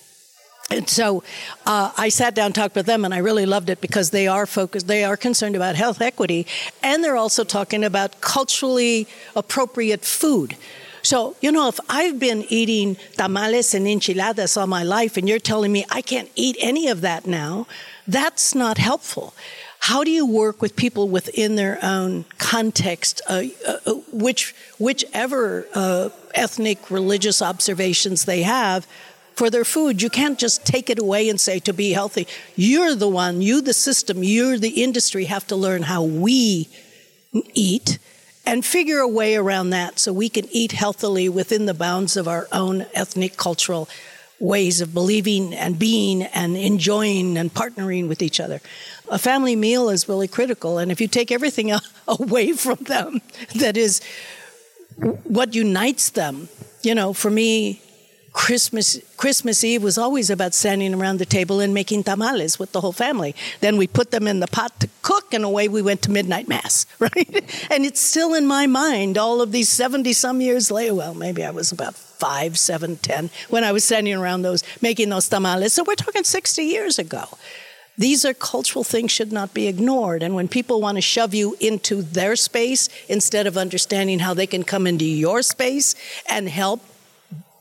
And 0.69 0.89
so 0.89 1.23
uh, 1.65 1.91
I 1.97 2.09
sat 2.09 2.35
down 2.35 2.51
talked 2.51 2.75
with 2.75 2.85
them, 2.85 3.05
and 3.05 3.13
I 3.13 3.19
really 3.19 3.45
loved 3.45 3.69
it 3.69 3.79
because 3.79 4.09
they 4.09 4.27
are 4.27 4.45
focused, 4.45 4.87
they 4.87 5.05
are 5.05 5.15
concerned 5.15 5.55
about 5.55 5.75
health 5.75 6.01
equity, 6.01 6.45
and 6.83 7.03
they're 7.03 7.15
also 7.15 7.45
talking 7.45 7.85
about 7.85 8.19
culturally 8.19 9.07
appropriate 9.35 10.03
food. 10.03 10.57
So, 11.07 11.37
you 11.39 11.53
know, 11.53 11.69
if 11.69 11.79
I've 11.87 12.19
been 12.19 12.43
eating 12.49 12.97
tamales 13.15 13.73
and 13.73 13.87
enchiladas 13.87 14.57
all 14.57 14.67
my 14.67 14.83
life 14.83 15.15
and 15.15 15.25
you're 15.29 15.39
telling 15.39 15.71
me 15.71 15.85
I 15.89 16.01
can't 16.01 16.29
eat 16.35 16.57
any 16.59 16.89
of 16.89 16.99
that 16.99 17.25
now, 17.25 17.65
that's 18.05 18.53
not 18.53 18.77
helpful. 18.77 19.33
How 19.79 20.03
do 20.03 20.11
you 20.11 20.25
work 20.25 20.61
with 20.61 20.75
people 20.75 21.07
within 21.07 21.55
their 21.55 21.79
own 21.81 22.25
context, 22.39 23.21
uh, 23.29 23.43
uh, 23.65 23.93
which, 24.11 24.53
whichever 24.79 25.65
uh, 25.73 26.09
ethnic, 26.35 26.91
religious 26.91 27.41
observations 27.41 28.25
they 28.25 28.41
have, 28.41 28.85
for 29.33 29.49
their 29.49 29.63
food. 29.63 30.01
You 30.01 30.09
can't 30.09 30.37
just 30.37 30.65
take 30.65 30.89
it 30.89 30.99
away 30.99 31.29
and 31.29 31.39
say 31.39 31.59
to 31.59 31.71
be 31.71 31.93
healthy. 31.93 32.27
You're 32.57 32.95
the 32.95 33.07
one, 33.07 33.41
you, 33.41 33.61
the 33.61 33.71
system, 33.71 34.23
you're 34.23 34.59
the 34.59 34.83
industry, 34.83 35.23
have 35.23 35.47
to 35.47 35.55
learn 35.55 35.83
how 35.83 36.03
we 36.03 36.67
eat 37.53 37.97
and 38.47 38.65
figure 38.65 38.99
a 38.99 39.07
way 39.07 39.35
around 39.35 39.71
that 39.71 39.99
so 39.99 40.13
we 40.13 40.29
can 40.29 40.47
eat 40.51 40.71
healthily 40.71 41.27
within 41.27 41.65
the 41.65 41.73
bounds 41.73 42.15
of 42.15 42.29
our 42.29 42.47
own 42.53 42.85
ethnic 42.93 43.35
cultural 43.35 43.89
ways 44.39 44.79
of 44.79 44.93
believing 44.93 45.53
and 45.53 45.77
being 45.77 46.23
and 46.23 46.55
enjoying 46.55 47.37
and 47.37 47.53
partnering 47.53 48.07
with 48.07 48.21
each 48.21 48.39
other. 48.39 48.61
A 49.09 49.19
family 49.19 49.57
meal 49.57 49.89
is 49.89 50.07
really 50.07 50.29
critical, 50.29 50.77
and 50.77 50.93
if 50.93 51.01
you 51.01 51.09
take 51.09 51.29
everything 51.29 51.73
away 52.07 52.53
from 52.53 52.77
them, 52.77 53.21
that 53.55 53.75
is 53.75 53.99
what 55.23 55.53
unites 55.53 56.11
them. 56.11 56.47
You 56.83 56.95
know, 56.95 57.11
for 57.11 57.29
me, 57.29 57.81
Christmas 58.37 58.99
Christmas 59.17 59.63
Eve 59.63 59.81
was 59.81 59.97
always 59.97 60.29
about 60.29 60.53
standing 60.53 60.93
around 60.93 61.17
the 61.17 61.25
table 61.25 61.59
and 61.59 61.73
making 61.73 62.03
tamales 62.03 62.59
with 62.59 62.71
the 62.71 62.81
whole 62.81 62.91
family. 62.91 63.33
Then 63.61 63.77
we 63.77 63.87
put 63.87 64.11
them 64.11 64.27
in 64.27 64.41
the 64.41 64.47
pot 64.47 64.79
to 64.79 64.89
cook, 65.01 65.33
and 65.33 65.43
away 65.43 65.67
we 65.67 65.81
went 65.81 66.03
to 66.03 66.11
midnight 66.11 66.47
mass, 66.47 66.85
right? 66.99 67.67
and 67.71 67.83
it's 67.83 67.99
still 67.99 68.35
in 68.35 68.45
my 68.45 68.67
mind 68.67 69.17
all 69.17 69.41
of 69.41 69.51
these 69.51 69.69
seventy 69.69 70.13
some 70.13 70.39
years 70.39 70.69
later. 70.69 70.93
Well, 70.93 71.15
maybe 71.15 71.43
I 71.43 71.49
was 71.49 71.71
about 71.71 71.95
five, 71.95 72.59
seven, 72.59 72.97
ten 72.97 73.31
when 73.49 73.63
I 73.63 73.71
was 73.71 73.83
standing 73.83 74.13
around 74.13 74.43
those 74.43 74.63
making 74.83 75.09
those 75.09 75.27
tamales. 75.27 75.73
So 75.73 75.83
we're 75.83 75.95
talking 75.95 76.23
sixty 76.23 76.65
years 76.65 76.99
ago. 76.99 77.25
These 77.97 78.23
are 78.23 78.35
cultural 78.35 78.83
things 78.83 79.11
should 79.11 79.31
not 79.31 79.55
be 79.55 79.67
ignored. 79.67 80.21
And 80.21 80.35
when 80.35 80.47
people 80.47 80.79
want 80.79 80.97
to 80.97 81.01
shove 81.01 81.33
you 81.33 81.57
into 81.59 82.03
their 82.03 82.35
space 82.35 82.87
instead 83.09 83.47
of 83.47 83.57
understanding 83.57 84.19
how 84.19 84.35
they 84.35 84.45
can 84.45 84.63
come 84.63 84.85
into 84.85 85.05
your 85.05 85.41
space 85.41 85.95
and 86.29 86.47
help 86.47 86.81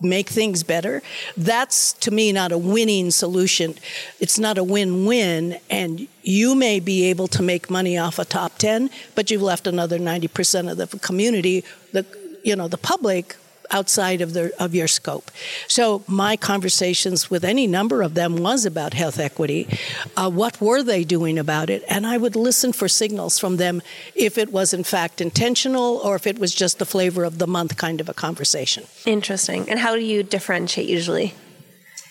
make 0.01 0.29
things 0.29 0.63
better. 0.63 1.03
That's 1.37 1.93
to 1.95 2.11
me 2.11 2.33
not 2.33 2.53
a 2.53 2.59
winning 2.59 3.11
solution. 3.11 3.75
It's 4.21 4.39
not 4.39 4.59
a 4.59 4.65
win 4.65 5.07
win. 5.07 5.59
And 5.71 6.07
you 6.23 6.55
may 6.55 6.81
be 6.81 7.05
able 7.05 7.29
to 7.29 7.43
make 7.43 7.71
money 7.71 7.97
off 7.97 8.19
a 8.19 8.25
top 8.25 8.59
10, 8.59 8.91
but 9.15 9.31
you've 9.31 9.43
left 9.43 9.67
another 9.67 9.99
90% 9.99 10.71
of 10.71 10.77
the 10.77 10.99
community, 10.99 11.65
the, 11.93 12.05
you 12.43 12.57
know, 12.57 12.69
the 12.69 12.79
public 12.79 13.37
outside 13.71 14.21
of 14.21 14.33
their 14.33 14.51
of 14.59 14.75
your 14.75 14.89
scope. 14.89 15.31
So 15.69 16.03
my 16.07 16.37
conversations 16.37 17.31
with 17.31 17.45
any 17.45 17.67
number 17.67 18.03
of 18.03 18.15
them 18.15 18.37
was 18.37 18.65
about 18.65 18.95
health 18.95 19.19
equity. 19.19 19.69
Uh, 20.17 20.31
what 20.31 20.61
were 20.61 20.83
they 20.83 21.05
doing 21.05 21.39
about 21.39 21.71
it? 21.71 21.85
And 21.89 22.07
I 22.07 22.17
would 22.17 22.37
listen 22.37 22.73
for 22.73 22.89
signals 22.89 23.39
from 23.39 23.57
them 23.57 23.83
if 24.15 24.39
it 24.39 24.53
was 24.53 24.73
in 24.73 24.85
fact 24.85 25.21
intentional 25.21 25.99
or 25.99 26.17
if 26.17 26.27
it 26.27 26.39
was 26.39 26.55
just 26.55 26.79
the 26.79 26.87
flavor 26.87 27.25
of 27.25 27.39
the 27.39 27.47
month 27.47 27.77
kind 27.77 28.01
of 28.01 28.09
a 28.09 28.15
conversation. 28.15 28.85
Interesting. 29.05 29.69
And 29.69 29.79
how 29.79 29.95
do 29.95 30.03
you 30.03 30.23
differentiate 30.23 30.89
usually? 30.89 31.35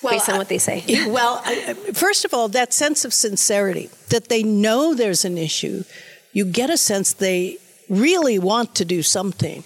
Well, 0.02 0.14
based 0.14 0.30
on 0.30 0.38
what 0.38 0.50
they 0.50 0.58
say? 0.58 0.84
well, 1.08 1.42
first 1.94 2.26
of 2.26 2.34
all, 2.34 2.48
that 2.50 2.74
sense 2.74 3.06
of 3.06 3.14
sincerity 3.14 3.90
that 4.10 4.30
they 4.30 4.44
know 4.44 4.94
there's 4.94 5.26
an 5.26 5.38
issue, 5.38 5.84
you 6.32 6.46
get 6.46 6.70
a 6.70 6.78
sense 6.78 7.14
they 7.14 7.58
really 7.90 8.38
want 8.40 8.76
to 8.76 8.86
do 8.86 9.02
something 9.02 9.64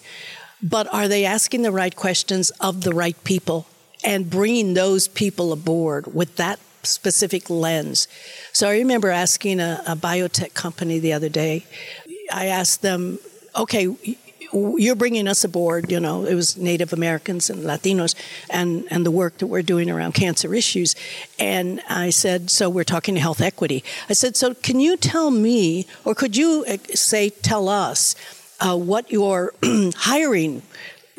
but 0.62 0.92
are 0.94 1.08
they 1.08 1.26
asking 1.26 1.62
the 1.62 1.72
right 1.72 1.96
questions 1.96 2.50
of 2.60 2.82
the 2.84 2.94
right 2.94 3.22
people 3.24 3.68
and 4.04 4.30
bringing 4.30 4.74
those 4.74 5.08
people 5.08 5.52
aboard 5.52 6.14
with 6.14 6.36
that 6.38 6.60
specific 6.84 7.50
lens? 7.50 8.08
So 8.54 8.70
I 8.70 8.78
remember 8.78 9.10
asking 9.10 9.60
a, 9.60 9.82
a 9.88 9.96
biotech 9.96 10.54
company 10.54 11.00
the 11.00 11.14
other 11.14 11.30
day, 11.30 11.66
I 12.32 12.48
asked 12.48 12.82
them, 12.82 13.20
okay, 13.56 13.96
you're 14.52 14.96
bringing 14.96 15.28
us 15.28 15.44
aboard, 15.44 15.92
you 15.92 16.00
know, 16.00 16.26
it 16.26 16.34
was 16.34 16.58
Native 16.58 16.92
Americans 16.92 17.50
and 17.50 17.64
Latinos 17.64 18.16
and, 18.50 18.86
and 18.90 19.06
the 19.06 19.12
work 19.12 19.38
that 19.38 19.48
we're 19.48 19.62
doing 19.62 19.90
around 19.90 20.14
cancer 20.14 20.54
issues. 20.56 20.96
And 21.38 21.82
I 21.88 22.10
said, 22.10 22.50
so 22.50 22.70
we're 22.70 22.84
talking 22.84 23.16
to 23.16 23.22
health 23.22 23.42
equity. 23.42 23.84
I 24.10 24.14
said, 24.14 24.36
so 24.36 24.54
can 24.56 24.80
you 24.80 24.98
tell 24.98 25.30
me, 25.30 25.86
or 26.04 26.16
could 26.16 26.36
you 26.36 26.66
uh, 26.68 26.78
say, 26.96 27.30
tell 27.30 27.70
us 27.70 28.16
uh, 28.60 28.78
what 28.78 29.12
your 29.12 29.54
hiring 29.64 30.62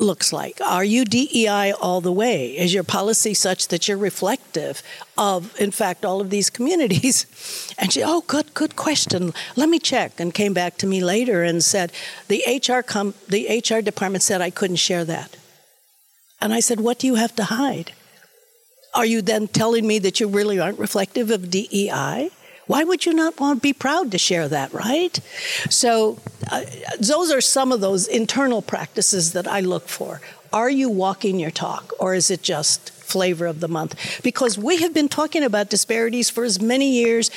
looks 0.01 0.33
like. 0.33 0.59
Are 0.61 0.83
you 0.83 1.05
DEI 1.05 1.73
all 1.73 2.01
the 2.01 2.11
way? 2.11 2.57
Is 2.57 2.73
your 2.73 2.83
policy 2.83 3.33
such 3.33 3.67
that 3.69 3.87
you're 3.87 3.97
reflective 3.97 4.81
of, 5.17 5.57
in 5.59 5.71
fact, 5.71 6.03
all 6.03 6.19
of 6.19 6.29
these 6.29 6.49
communities? 6.49 7.25
And 7.77 7.91
she, 7.91 8.03
oh, 8.03 8.21
good, 8.27 8.53
good 8.53 8.75
question. 8.75 9.33
Let 9.55 9.67
me 9.67 9.79
check. 9.79 10.19
And 10.19 10.31
came 10.31 10.53
back 10.53 10.77
to 10.77 10.87
me 10.87 11.03
later 11.03 11.41
and 11.41 11.63
said, 11.63 11.91
the 12.27 12.43
HR 12.45 12.83
com- 12.83 13.15
the 13.27 13.47
HR 13.47 13.81
department 13.81 14.21
said 14.21 14.39
I 14.39 14.51
couldn't 14.51 14.75
share 14.75 15.03
that. 15.05 15.35
And 16.39 16.53
I 16.53 16.59
said, 16.59 16.79
what 16.79 16.99
do 16.99 17.07
you 17.07 17.15
have 17.15 17.35
to 17.37 17.45
hide? 17.45 17.93
Are 18.93 19.05
you 19.05 19.23
then 19.23 19.47
telling 19.47 19.87
me 19.87 19.97
that 19.99 20.19
you 20.19 20.27
really 20.27 20.59
aren't 20.59 20.77
reflective 20.77 21.31
of 21.31 21.49
DEI? 21.49 22.29
Why 22.67 22.83
would 22.83 23.05
you 23.05 23.13
not 23.13 23.39
want 23.39 23.59
to 23.59 23.61
be 23.61 23.73
proud 23.73 24.11
to 24.11 24.17
share 24.17 24.47
that, 24.47 24.73
right? 24.73 25.19
So, 25.69 26.19
uh, 26.51 26.63
those 26.99 27.31
are 27.31 27.41
some 27.41 27.71
of 27.71 27.81
those 27.81 28.07
internal 28.07 28.61
practices 28.61 29.33
that 29.33 29.47
I 29.47 29.61
look 29.61 29.87
for. 29.87 30.21
Are 30.53 30.69
you 30.69 30.89
walking 30.89 31.39
your 31.39 31.51
talk, 31.51 31.93
or 31.99 32.13
is 32.13 32.29
it 32.29 32.43
just 32.43 32.91
flavor 32.91 33.45
of 33.45 33.59
the 33.61 33.67
month? 33.67 34.21
Because 34.23 34.57
we 34.57 34.77
have 34.77 34.93
been 34.93 35.09
talking 35.09 35.43
about 35.43 35.69
disparities 35.69 36.29
for 36.29 36.43
as 36.43 36.61
many 36.61 36.91
years 36.91 37.31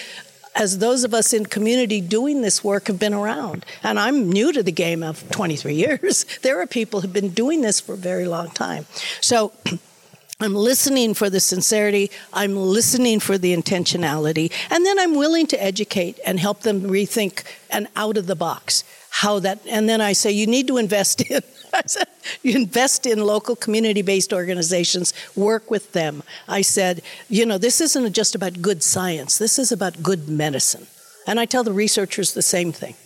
as 0.54 0.78
those 0.78 1.04
of 1.04 1.12
us 1.12 1.32
in 1.32 1.46
community 1.46 2.00
doing 2.00 2.42
this 2.42 2.62
work 2.62 2.86
have 2.86 2.98
been 2.98 3.14
around. 3.14 3.64
And 3.82 3.98
I'm 3.98 4.30
new 4.30 4.52
to 4.52 4.62
the 4.62 4.72
game 4.72 5.02
of 5.02 5.28
23 5.30 5.74
years. 5.74 6.26
There 6.42 6.60
are 6.60 6.66
people 6.66 7.00
who've 7.00 7.12
been 7.12 7.30
doing 7.30 7.62
this 7.62 7.80
for 7.80 7.94
a 7.94 7.96
very 7.96 8.26
long 8.26 8.50
time. 8.50 8.86
So, 9.20 9.52
I'm 10.40 10.54
listening 10.54 11.14
for 11.14 11.30
the 11.30 11.40
sincerity. 11.40 12.10
I'm 12.32 12.56
listening 12.56 13.20
for 13.20 13.38
the 13.38 13.56
intentionality. 13.56 14.52
And 14.70 14.84
then 14.84 14.98
I'm 14.98 15.14
willing 15.14 15.46
to 15.48 15.62
educate 15.62 16.18
and 16.26 16.40
help 16.40 16.60
them 16.60 16.82
rethink 16.82 17.44
and 17.70 17.86
out 17.94 18.16
of 18.16 18.26
the 18.26 18.36
box 18.36 18.82
how 19.14 19.38
that, 19.38 19.60
and 19.68 19.88
then 19.88 20.00
I 20.00 20.12
say, 20.12 20.32
you 20.32 20.48
need 20.48 20.66
to 20.66 20.76
invest 20.76 21.20
in, 21.30 21.40
I 21.72 21.82
said, 21.86 22.08
you 22.42 22.56
invest 22.56 23.06
in 23.06 23.24
local 23.24 23.54
community 23.54 24.02
based 24.02 24.32
organizations, 24.32 25.14
work 25.36 25.70
with 25.70 25.92
them. 25.92 26.24
I 26.48 26.62
said, 26.62 27.00
you 27.28 27.46
know, 27.46 27.56
this 27.56 27.80
isn't 27.80 28.12
just 28.12 28.34
about 28.34 28.60
good 28.60 28.82
science, 28.82 29.38
this 29.38 29.56
is 29.56 29.70
about 29.70 30.02
good 30.02 30.28
medicine. 30.28 30.88
And 31.28 31.38
I 31.38 31.46
tell 31.46 31.62
the 31.62 31.72
researchers 31.72 32.34
the 32.34 32.42
same 32.42 32.72
thing. 32.72 32.96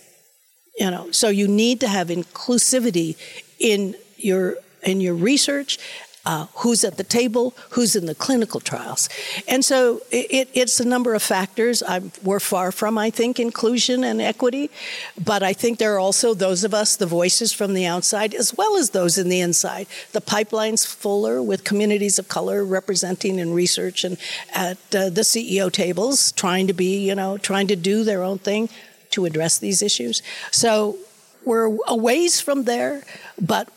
You 0.79 0.89
know, 0.89 1.11
so 1.11 1.29
you 1.29 1.47
need 1.47 1.79
to 1.81 1.87
have 1.87 2.07
inclusivity 2.07 3.15
in 3.59 3.95
your 4.17 4.55
in 4.81 5.01
your 5.01 5.13
research 5.13 5.77
uh, 6.29 6.45
who's 6.57 6.83
at 6.83 6.97
the 6.97 7.03
table, 7.03 7.55
who's 7.71 7.95
in 7.95 8.05
the 8.05 8.13
clinical 8.13 8.59
trials. 8.59 9.09
And 9.47 9.65
so 9.65 10.03
it, 10.11 10.47
it's 10.53 10.79
a 10.79 10.87
number 10.87 11.15
of 11.15 11.23
factors. 11.23 11.81
I'm, 11.81 12.11
we're 12.21 12.39
far 12.39 12.71
from, 12.71 12.99
I 12.99 13.09
think, 13.09 13.39
inclusion 13.39 14.03
and 14.03 14.21
equity, 14.21 14.69
but 15.25 15.41
I 15.41 15.53
think 15.53 15.79
there 15.79 15.95
are 15.95 15.99
also 15.99 16.35
those 16.35 16.63
of 16.63 16.71
us, 16.71 16.95
the 16.97 17.07
voices 17.07 17.51
from 17.51 17.73
the 17.73 17.87
outside, 17.87 18.35
as 18.35 18.55
well 18.55 18.77
as 18.77 18.91
those 18.91 19.17
in 19.17 19.27
the 19.27 19.39
inside. 19.39 19.87
The 20.11 20.21
pipeline's 20.21 20.85
fuller 20.85 21.41
with 21.41 21.63
communities 21.63 22.19
of 22.19 22.27
color 22.27 22.63
representing 22.63 23.39
in 23.39 23.51
research 23.51 24.03
and 24.03 24.19
at 24.53 24.77
uh, 24.93 25.09
the 25.09 25.21
CEO 25.21 25.71
tables, 25.71 26.31
trying 26.33 26.67
to 26.67 26.73
be, 26.73 27.07
you 27.07 27.15
know, 27.15 27.39
trying 27.39 27.65
to 27.69 27.75
do 27.75 28.03
their 28.03 28.21
own 28.21 28.37
thing 28.37 28.69
to 29.11 29.25
address 29.25 29.57
these 29.57 29.81
issues. 29.81 30.21
So 30.51 30.99
we're 31.43 31.75
a 31.87 31.95
ways 31.95 32.39
from 32.39 32.65
there, 32.65 33.01
but 33.41 33.67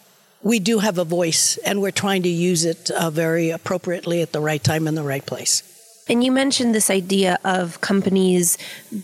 we 0.43 0.59
do 0.59 0.79
have 0.81 0.99
a 0.99 1.05
voice 1.05 1.57
and 1.59 1.81
we're 1.81 1.91
trying 1.91 2.23
to 2.25 2.29
use 2.29 2.65
it 2.65 2.91
uh, 2.91 3.11
very 3.11 3.51
appropriately 3.51 4.23
at 4.23 4.33
the 4.33 4.41
right 4.41 4.63
time 4.63 4.89
in 4.89 4.95
the 4.95 5.03
right 5.03 5.25
place. 5.25 5.63
And 6.09 6.25
you 6.25 6.33
mentioned 6.33 6.75
this 6.75 6.91
idea 6.91 7.39
of 7.45 7.81
companies 7.81 8.59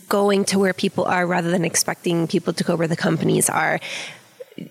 going 0.09 0.43
to 0.45 0.59
where 0.59 0.73
people 0.73 1.05
are 1.05 1.25
rather 1.25 1.49
than 1.49 1.63
expecting 1.63 2.27
people 2.27 2.51
to 2.53 2.63
go 2.63 2.75
where 2.75 2.87
the 2.87 2.97
companies 2.97 3.49
are. 3.49 3.79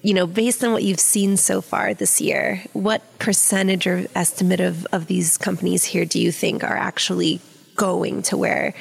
You 0.02 0.12
know, 0.12 0.26
based 0.26 0.62
on 0.62 0.72
what 0.72 0.82
you've 0.82 1.00
seen 1.00 1.38
so 1.38 1.62
far 1.62 1.94
this 1.94 2.20
year, 2.20 2.62
what 2.74 3.02
percentage 3.18 3.86
or 3.86 4.06
estimate 4.14 4.60
of, 4.60 4.86
of 4.92 5.06
these 5.06 5.38
companies 5.38 5.84
here 5.84 6.04
do 6.04 6.20
you 6.20 6.30
think 6.30 6.62
are 6.62 6.76
actually 6.76 7.40
going 7.76 8.20
to 8.24 8.36
where 8.36 8.74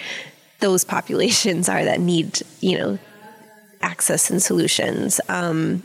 those 0.59 0.83
populations 0.83 1.69
are 1.69 1.85
that 1.85 2.01
need, 2.01 2.41
you 2.59 2.77
know, 2.77 2.99
access 3.81 4.29
and 4.29 4.41
solutions? 4.41 5.21
Um, 5.29 5.83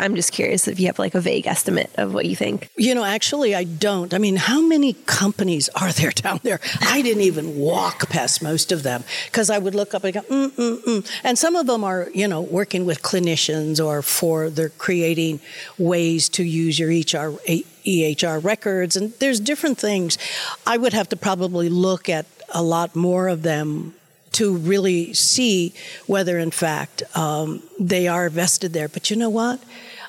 I'm 0.00 0.16
just 0.16 0.32
curious 0.32 0.66
if 0.66 0.80
you 0.80 0.86
have 0.86 0.98
like 0.98 1.14
a 1.14 1.20
vague 1.20 1.46
estimate 1.46 1.90
of 1.96 2.12
what 2.12 2.26
you 2.26 2.34
think. 2.34 2.68
You 2.76 2.94
know, 2.94 3.04
actually, 3.04 3.54
I 3.54 3.64
don't. 3.64 4.12
I 4.12 4.18
mean, 4.18 4.36
how 4.36 4.60
many 4.60 4.94
companies 5.06 5.68
are 5.80 5.92
there 5.92 6.10
down 6.14 6.40
there? 6.42 6.60
I 6.80 7.02
didn't 7.02 7.22
even 7.22 7.56
walk 7.56 8.08
past 8.08 8.42
most 8.42 8.72
of 8.72 8.82
them 8.82 9.04
because 9.26 9.50
I 9.50 9.58
would 9.58 9.74
look 9.74 9.94
up 9.94 10.04
and 10.04 10.14
go, 10.14 10.20
mm, 10.22 10.50
mm, 10.50 10.82
mm. 10.82 11.20
And 11.22 11.38
some 11.38 11.56
of 11.56 11.66
them 11.66 11.84
are, 11.84 12.08
you 12.14 12.26
know, 12.26 12.40
working 12.40 12.86
with 12.86 13.02
clinicians 13.02 13.84
or 13.84 14.02
for 14.02 14.50
they're 14.50 14.70
creating 14.70 15.40
ways 15.78 16.28
to 16.30 16.42
use 16.42 16.78
your 16.78 16.90
HR, 16.90 17.38
EHR 17.86 18.42
records. 18.42 18.96
And 18.96 19.12
there's 19.14 19.40
different 19.40 19.78
things. 19.78 20.18
I 20.66 20.76
would 20.76 20.92
have 20.92 21.08
to 21.10 21.16
probably 21.16 21.68
look 21.68 22.08
at 22.08 22.26
a 22.52 22.62
lot 22.62 22.96
more 22.96 23.28
of 23.28 23.42
them 23.42 23.94
to 24.32 24.56
really 24.56 25.12
see 25.14 25.72
whether, 26.06 26.38
in 26.38 26.50
fact, 26.50 27.02
um, 27.16 27.62
they 27.78 28.08
are 28.08 28.28
vested 28.28 28.72
there. 28.72 28.88
But 28.88 29.10
you 29.10 29.16
know 29.16 29.30
what? 29.30 29.60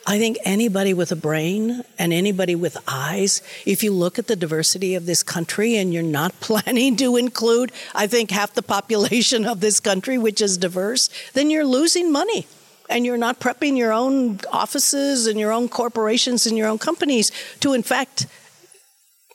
I 0.08 0.18
think 0.18 0.38
anybody 0.44 0.94
with 0.94 1.12
a 1.12 1.16
brain 1.16 1.84
and 2.00 2.12
anybody 2.12 2.56
with 2.56 2.78
eyes, 2.88 3.44
if 3.66 3.84
you 3.84 3.92
look 3.92 4.18
at 4.18 4.28
the 4.28 4.36
diversity 4.36 4.96
of 4.96 5.06
this 5.06 5.22
country 5.22 5.76
and 5.76 5.94
you're 5.94 6.02
not 6.02 6.40
planning 6.40 6.96
to 6.98 7.16
include, 7.16 7.72
I 7.94 8.08
think, 8.08 8.32
half 8.32 8.54
the 8.54 8.64
population 8.64 9.46
of 9.46 9.60
this 9.60 9.80
country, 9.80 10.18
which 10.18 10.42
is 10.42 10.58
diverse, 10.58 11.10
then 11.34 11.50
you're 11.50 11.66
losing 11.66 12.12
money. 12.12 12.48
And 12.90 13.06
you're 13.06 13.18
not 13.18 13.40
prepping 13.40 13.78
your 13.78 13.94
own 13.94 14.40
offices 14.52 15.28
and 15.28 15.40
your 15.40 15.52
own 15.52 15.70
corporations 15.70 16.48
and 16.48 16.58
your 16.58 16.68
own 16.68 16.80
companies 16.80 17.32
to, 17.60 17.74
in 17.74 17.84
fact, 17.84 18.26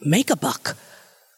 make 0.01 0.29
a 0.29 0.35
buck 0.35 0.77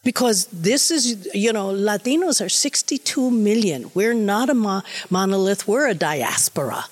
because 0.07 0.45
this 0.53 0.89
is, 0.89 1.27
you 1.33 1.51
know, 1.51 1.67
Latinos 1.67 2.39
are 2.39 2.47
62 2.47 3.29
million. 3.29 3.91
We're 3.93 4.13
not 4.13 4.49
a 4.49 4.53
mo- 4.53 4.83
monolith, 5.09 5.67
we're 5.67 5.89
a 5.89 5.93
diaspora. 5.93 6.85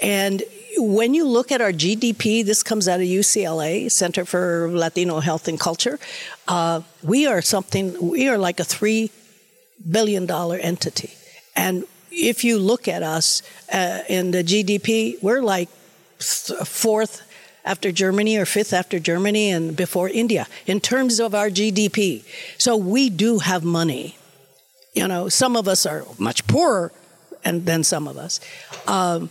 And 0.00 0.44
when 0.76 1.12
you 1.12 1.26
look 1.26 1.50
at 1.50 1.60
our 1.60 1.72
GDP, 1.72 2.44
this 2.44 2.62
comes 2.62 2.86
out 2.86 3.00
of 3.00 3.06
UCLA, 3.06 3.90
Center 3.90 4.24
for 4.24 4.70
Latino 4.70 5.18
Health 5.18 5.48
and 5.48 5.58
Culture. 5.58 5.98
Uh, 6.46 6.82
we 7.02 7.26
are 7.26 7.42
something, 7.42 7.86
we 8.08 8.28
are 8.28 8.38
like 8.38 8.60
a 8.60 8.68
$3 8.78 9.10
billion 9.90 10.30
entity. 10.30 11.10
And 11.56 11.82
if 12.12 12.44
you 12.44 12.60
look 12.60 12.86
at 12.86 13.02
us 13.02 13.42
uh, 13.72 14.02
in 14.08 14.30
the 14.30 14.44
GDP, 14.44 15.20
we're 15.20 15.42
like 15.42 15.70
fourth 16.20 17.22
after 17.64 17.92
Germany 17.92 18.36
or 18.36 18.46
fifth 18.46 18.72
after 18.72 18.98
Germany 18.98 19.50
and 19.50 19.76
before 19.76 20.08
India 20.08 20.46
in 20.66 20.80
terms 20.80 21.20
of 21.20 21.34
our 21.34 21.50
GDP. 21.50 22.24
So 22.58 22.76
we 22.76 23.10
do 23.10 23.38
have 23.38 23.64
money. 23.64 24.16
You 24.94 25.06
know, 25.06 25.28
some 25.28 25.56
of 25.56 25.68
us 25.68 25.86
are 25.86 26.04
much 26.18 26.46
poorer 26.46 26.92
and 27.44 27.66
than 27.66 27.84
some 27.84 28.08
of 28.08 28.16
us. 28.16 28.40
Um, 28.86 29.30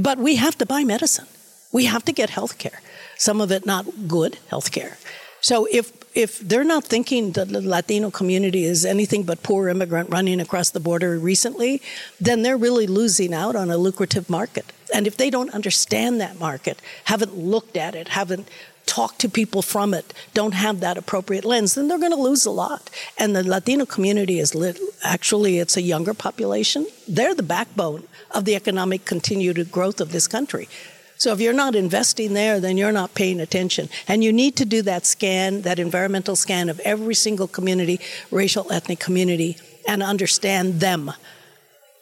but 0.00 0.18
we 0.18 0.36
have 0.36 0.56
to 0.58 0.66
buy 0.66 0.84
medicine. 0.84 1.26
We 1.72 1.86
have 1.86 2.04
to 2.04 2.12
get 2.12 2.30
health 2.30 2.58
care. 2.58 2.80
Some 3.16 3.40
of 3.40 3.50
it 3.50 3.66
not 3.66 4.08
good 4.08 4.38
health 4.48 4.72
care. 4.72 4.98
So 5.40 5.66
if 5.70 5.92
if 6.14 6.40
they're 6.40 6.64
not 6.64 6.84
thinking 6.84 7.32
that 7.32 7.48
the 7.48 7.62
Latino 7.62 8.10
community 8.10 8.64
is 8.64 8.84
anything 8.84 9.22
but 9.22 9.42
poor 9.42 9.68
immigrant 9.68 10.10
running 10.10 10.40
across 10.40 10.70
the 10.70 10.80
border 10.80 11.18
recently, 11.18 11.80
then 12.20 12.42
they're 12.42 12.58
really 12.58 12.86
losing 12.86 13.32
out 13.32 13.56
on 13.56 13.70
a 13.70 13.78
lucrative 13.78 14.28
market. 14.28 14.66
And 14.92 15.06
if 15.06 15.16
they 15.16 15.30
don't 15.30 15.54
understand 15.54 16.20
that 16.20 16.38
market, 16.38 16.80
haven't 17.04 17.36
looked 17.36 17.76
at 17.76 17.94
it, 17.94 18.08
haven't 18.08 18.48
talked 18.86 19.20
to 19.20 19.28
people 19.28 19.62
from 19.62 19.94
it, 19.94 20.12
don't 20.34 20.54
have 20.54 20.80
that 20.80 20.98
appropriate 20.98 21.44
lens, 21.44 21.74
then 21.74 21.88
they're 21.88 21.98
going 21.98 22.12
to 22.12 22.20
lose 22.20 22.44
a 22.44 22.50
lot. 22.50 22.90
And 23.16 23.34
the 23.34 23.46
Latino 23.48 23.86
community 23.86 24.38
is 24.38 24.54
lit, 24.54 24.78
actually, 25.02 25.58
it's 25.58 25.76
a 25.76 25.82
younger 25.82 26.14
population. 26.14 26.86
They're 27.06 27.34
the 27.34 27.42
backbone 27.42 28.08
of 28.32 28.44
the 28.44 28.56
economic 28.56 29.04
continued 29.04 29.70
growth 29.70 30.00
of 30.00 30.12
this 30.12 30.26
country. 30.26 30.68
So 31.16 31.32
if 31.32 31.40
you're 31.40 31.52
not 31.52 31.76
investing 31.76 32.34
there, 32.34 32.58
then 32.58 32.76
you're 32.76 32.90
not 32.90 33.14
paying 33.14 33.38
attention. 33.38 33.88
And 34.08 34.24
you 34.24 34.32
need 34.32 34.56
to 34.56 34.64
do 34.64 34.82
that 34.82 35.06
scan, 35.06 35.62
that 35.62 35.78
environmental 35.78 36.34
scan 36.34 36.68
of 36.68 36.80
every 36.80 37.14
single 37.14 37.46
community, 37.46 38.00
racial, 38.32 38.70
ethnic 38.72 38.98
community, 38.98 39.56
and 39.86 40.02
understand 40.02 40.80
them. 40.80 41.12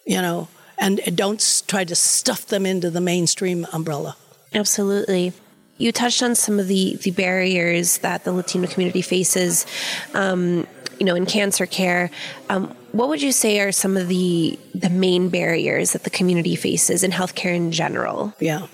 You 0.07 0.23
know, 0.23 0.49
and 0.81 1.01
don't 1.15 1.63
try 1.69 1.85
to 1.85 1.95
stuff 1.95 2.47
them 2.47 2.67
into 2.67 2.91
the 2.91 3.01
mainstream 3.01 3.67
umbrella. 3.73 4.17
Absolutely. 4.53 5.33
You 5.77 5.93
touched 5.93 6.23
on 6.23 6.35
some 6.35 6.59
of 6.59 6.67
the, 6.67 6.97
the 7.03 7.11
barriers 7.13 7.99
that 7.99 8.25
the 8.25 8.33
Latino 8.33 8.67
community 8.67 9.03
faces, 9.03 9.67
um, 10.15 10.67
you 10.99 11.07
know, 11.07 11.15
in 11.15 11.27
cancer 11.27 11.67
care. 11.67 12.11
Um, 12.49 12.75
what 12.93 13.09
would 13.09 13.23
you 13.23 13.33
say 13.33 13.61
are 13.61 13.73
some 13.73 13.97
of 13.97 14.09
the 14.09 14.59
the 14.75 14.91
main 14.91 15.29
barriers 15.29 15.93
that 15.93 16.03
the 16.03 16.11
community 16.11 16.57
faces 16.57 17.05
in 17.05 17.13
healthcare 17.13 17.55
in 17.55 17.73
general? 17.73 18.35
Yeah. 18.41 18.67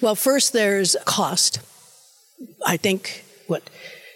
Well, 0.00 0.14
first 0.14 0.52
there's 0.52 0.96
cost. 1.04 1.60
I 2.64 2.76
think 2.76 3.24
what 3.46 3.68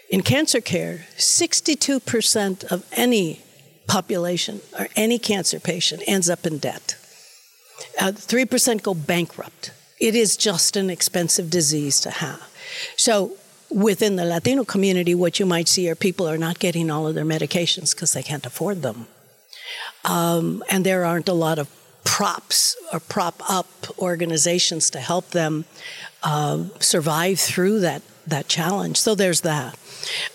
in 0.09 0.21
cancer 0.21 0.61
care, 0.61 1.05
62% 1.17 2.63
of 2.65 2.85
any 2.93 3.41
population 3.87 4.61
or 4.77 4.87
any 4.95 5.19
cancer 5.19 5.59
patient 5.59 6.03
ends 6.07 6.29
up 6.29 6.45
in 6.45 6.57
debt. 6.59 6.95
Uh, 7.99 8.11
3% 8.11 8.81
go 8.81 8.93
bankrupt. 8.93 9.71
It 9.99 10.15
is 10.15 10.35
just 10.35 10.75
an 10.75 10.89
expensive 10.89 11.49
disease 11.49 11.99
to 12.01 12.09
have. 12.09 12.41
So 12.97 13.33
within 13.69 14.15
the 14.15 14.25
Latino 14.25 14.63
community, 14.63 15.15
what 15.15 15.39
you 15.39 15.45
might 15.45 15.67
see 15.67 15.89
are 15.89 15.95
people 15.95 16.27
are 16.27 16.37
not 16.37 16.59
getting 16.59 16.91
all 16.91 17.07
of 17.07 17.15
their 17.15 17.25
medications 17.25 17.95
because 17.95 18.13
they 18.13 18.23
can't 18.23 18.45
afford 18.45 18.81
them. 18.81 19.07
Um, 20.05 20.63
and 20.69 20.85
there 20.85 21.05
aren't 21.05 21.29
a 21.29 21.33
lot 21.33 21.59
of 21.59 21.69
props 22.03 22.75
or 22.91 22.99
prop 22.99 23.41
up 23.49 23.67
organizations 23.97 24.89
to 24.91 24.99
help 24.99 25.29
them 25.29 25.65
uh, 26.21 26.63
survive 26.79 27.39
through 27.39 27.79
that, 27.79 28.01
that 28.27 28.47
challenge. 28.47 28.97
So 28.97 29.15
there's 29.15 29.41
that. 29.41 29.77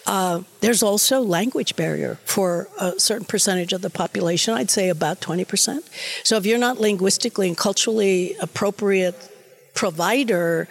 Uh, 0.06 0.42
there's 0.60 0.82
also 0.82 1.20
language 1.20 1.76
barrier 1.76 2.18
for 2.24 2.68
a 2.80 2.98
certain 2.98 3.26
percentage 3.26 3.72
of 3.72 3.82
the 3.82 3.90
population. 3.90 4.54
I'd 4.54 4.70
say 4.70 4.88
about 4.88 5.20
20%. 5.20 5.80
So 6.24 6.36
if 6.36 6.46
you're 6.46 6.58
not 6.58 6.78
linguistically 6.78 7.48
and 7.48 7.56
culturally 7.56 8.34
appropriate 8.40 9.30
provider, 9.74 10.68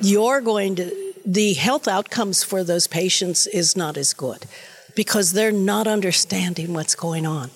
you're 0.00 0.40
going 0.40 0.76
to 0.76 1.12
the 1.24 1.54
health 1.54 1.86
outcomes 1.86 2.42
for 2.42 2.64
those 2.64 2.86
patients 2.86 3.46
is 3.46 3.76
not 3.76 3.96
as 3.96 4.12
good 4.12 4.44
because 4.94 5.32
they're 5.32 5.52
not 5.52 5.86
understanding 5.86 6.74
what's 6.74 6.94
going 6.94 7.26
on. 7.26 7.50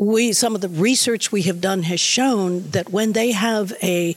We 0.00 0.32
some 0.32 0.54
of 0.54 0.60
the 0.60 0.68
research 0.68 1.30
we 1.30 1.42
have 1.42 1.60
done 1.60 1.82
has 1.84 2.00
shown 2.00 2.70
that 2.70 2.90
when 2.90 3.12
they 3.12 3.32
have 3.32 3.72
a 3.82 4.16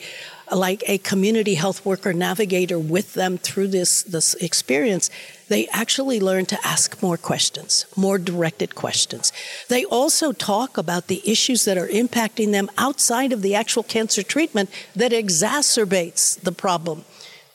like 0.52 0.84
a 0.88 0.98
community 1.00 1.56
health 1.56 1.86
worker 1.86 2.14
navigator 2.14 2.80
with 2.80 3.14
them 3.14 3.38
through 3.38 3.68
this 3.68 4.04
this 4.04 4.34
experience, 4.36 5.10
they 5.50 5.68
actually 5.70 6.20
learn 6.20 6.46
to 6.46 6.58
ask 6.66 7.02
more 7.02 7.18
questions, 7.18 7.86
more 7.96 8.18
directed 8.18 8.76
questions. 8.76 9.32
They 9.68 9.86
also 9.86 10.32
talk 10.32 10.78
about 10.78 11.08
the 11.08 11.22
issues 11.30 11.66
that 11.66 11.78
are 11.78 11.88
impacting 11.88 12.52
them 12.52 12.70
outside 12.78 13.34
of 13.34 13.42
the 13.42 13.56
actual 13.56 13.84
cancer 13.84 14.24
treatment 14.24 14.70
that 14.96 15.12
exacerbates 15.12 16.40
the 16.40 16.52
problem. 16.52 17.06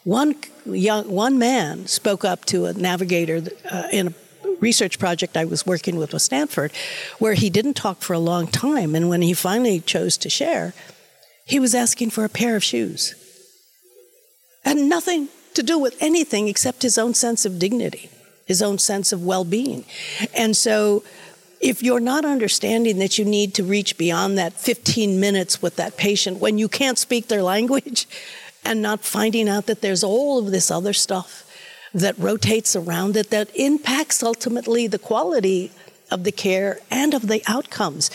One 0.05 0.35
young 0.67 1.11
one 1.11 1.39
man 1.39 1.87
spoke 1.87 2.25
up 2.25 2.45
to 2.47 2.67
a 2.67 2.73
navigator 2.73 3.43
uh, 3.71 3.89
in 3.93 4.09
a 4.09 4.15
research 4.61 4.99
project 4.99 5.37
I 5.37 5.45
was 5.45 5.67
working 5.67 5.97
with 5.97 6.13
with 6.13 6.23
Stanford, 6.23 6.73
where 7.19 7.35
he 7.35 7.51
didn't 7.51 7.75
talk 7.75 8.01
for 8.03 8.13
a 8.13 8.19
long 8.19 8.47
time, 8.47 8.95
and 8.95 9.09
when 9.09 9.23
he 9.23 9.35
finally 9.35 9.81
chose 9.81 10.17
to 10.19 10.31
share, 10.31 10.75
he 11.53 11.61
was 11.61 11.75
asking 11.75 12.09
for 12.09 12.25
a 12.25 12.31
pair 12.31 12.57
of 12.57 12.65
shoes. 12.65 13.15
And 14.65 14.88
nothing 14.88 15.29
to 15.53 15.62
do 15.62 15.79
with 15.79 15.95
anything 16.01 16.49
except 16.49 16.81
his 16.81 16.97
own 16.97 17.12
sense 17.12 17.45
of 17.45 17.59
dignity, 17.59 18.09
his 18.47 18.62
own 18.62 18.79
sense 18.79 19.12
of 19.12 19.23
well 19.23 19.45
being. 19.45 19.85
And 20.35 20.57
so, 20.57 21.05
if 21.61 21.83
you're 21.83 22.01
not 22.01 22.25
understanding 22.25 22.99
that 23.01 23.19
you 23.19 23.27
need 23.27 23.53
to 23.55 23.65
reach 23.65 23.99
beyond 23.99 24.38
that 24.38 24.55
15 24.55 25.21
minutes 25.21 25.61
with 25.61 25.77
that 25.77 25.99
patient 25.99 26.41
when 26.41 26.57
you 26.57 26.69
can't 26.69 26.97
speak 26.97 27.29
their 27.29 27.43
language 27.43 28.09
and 28.65 28.81
not 28.81 29.05
finding 29.05 29.47
out 29.47 29.67
that 29.67 29.83
there's 29.83 30.03
all 30.03 30.38
of 30.38 30.51
this 30.53 30.71
other 30.71 30.95
stuff 30.95 31.45
that 31.93 32.19
rotates 32.19 32.75
around 32.75 33.15
it 33.15 33.29
that 33.29 33.55
impacts 33.55 34.23
ultimately 34.23 34.87
the 34.87 34.99
quality 34.99 35.71
of 36.11 36.25
the 36.25 36.33
care 36.33 36.81
and 36.91 37.12
of 37.12 37.29
the 37.29 37.43
outcomes 37.47 38.11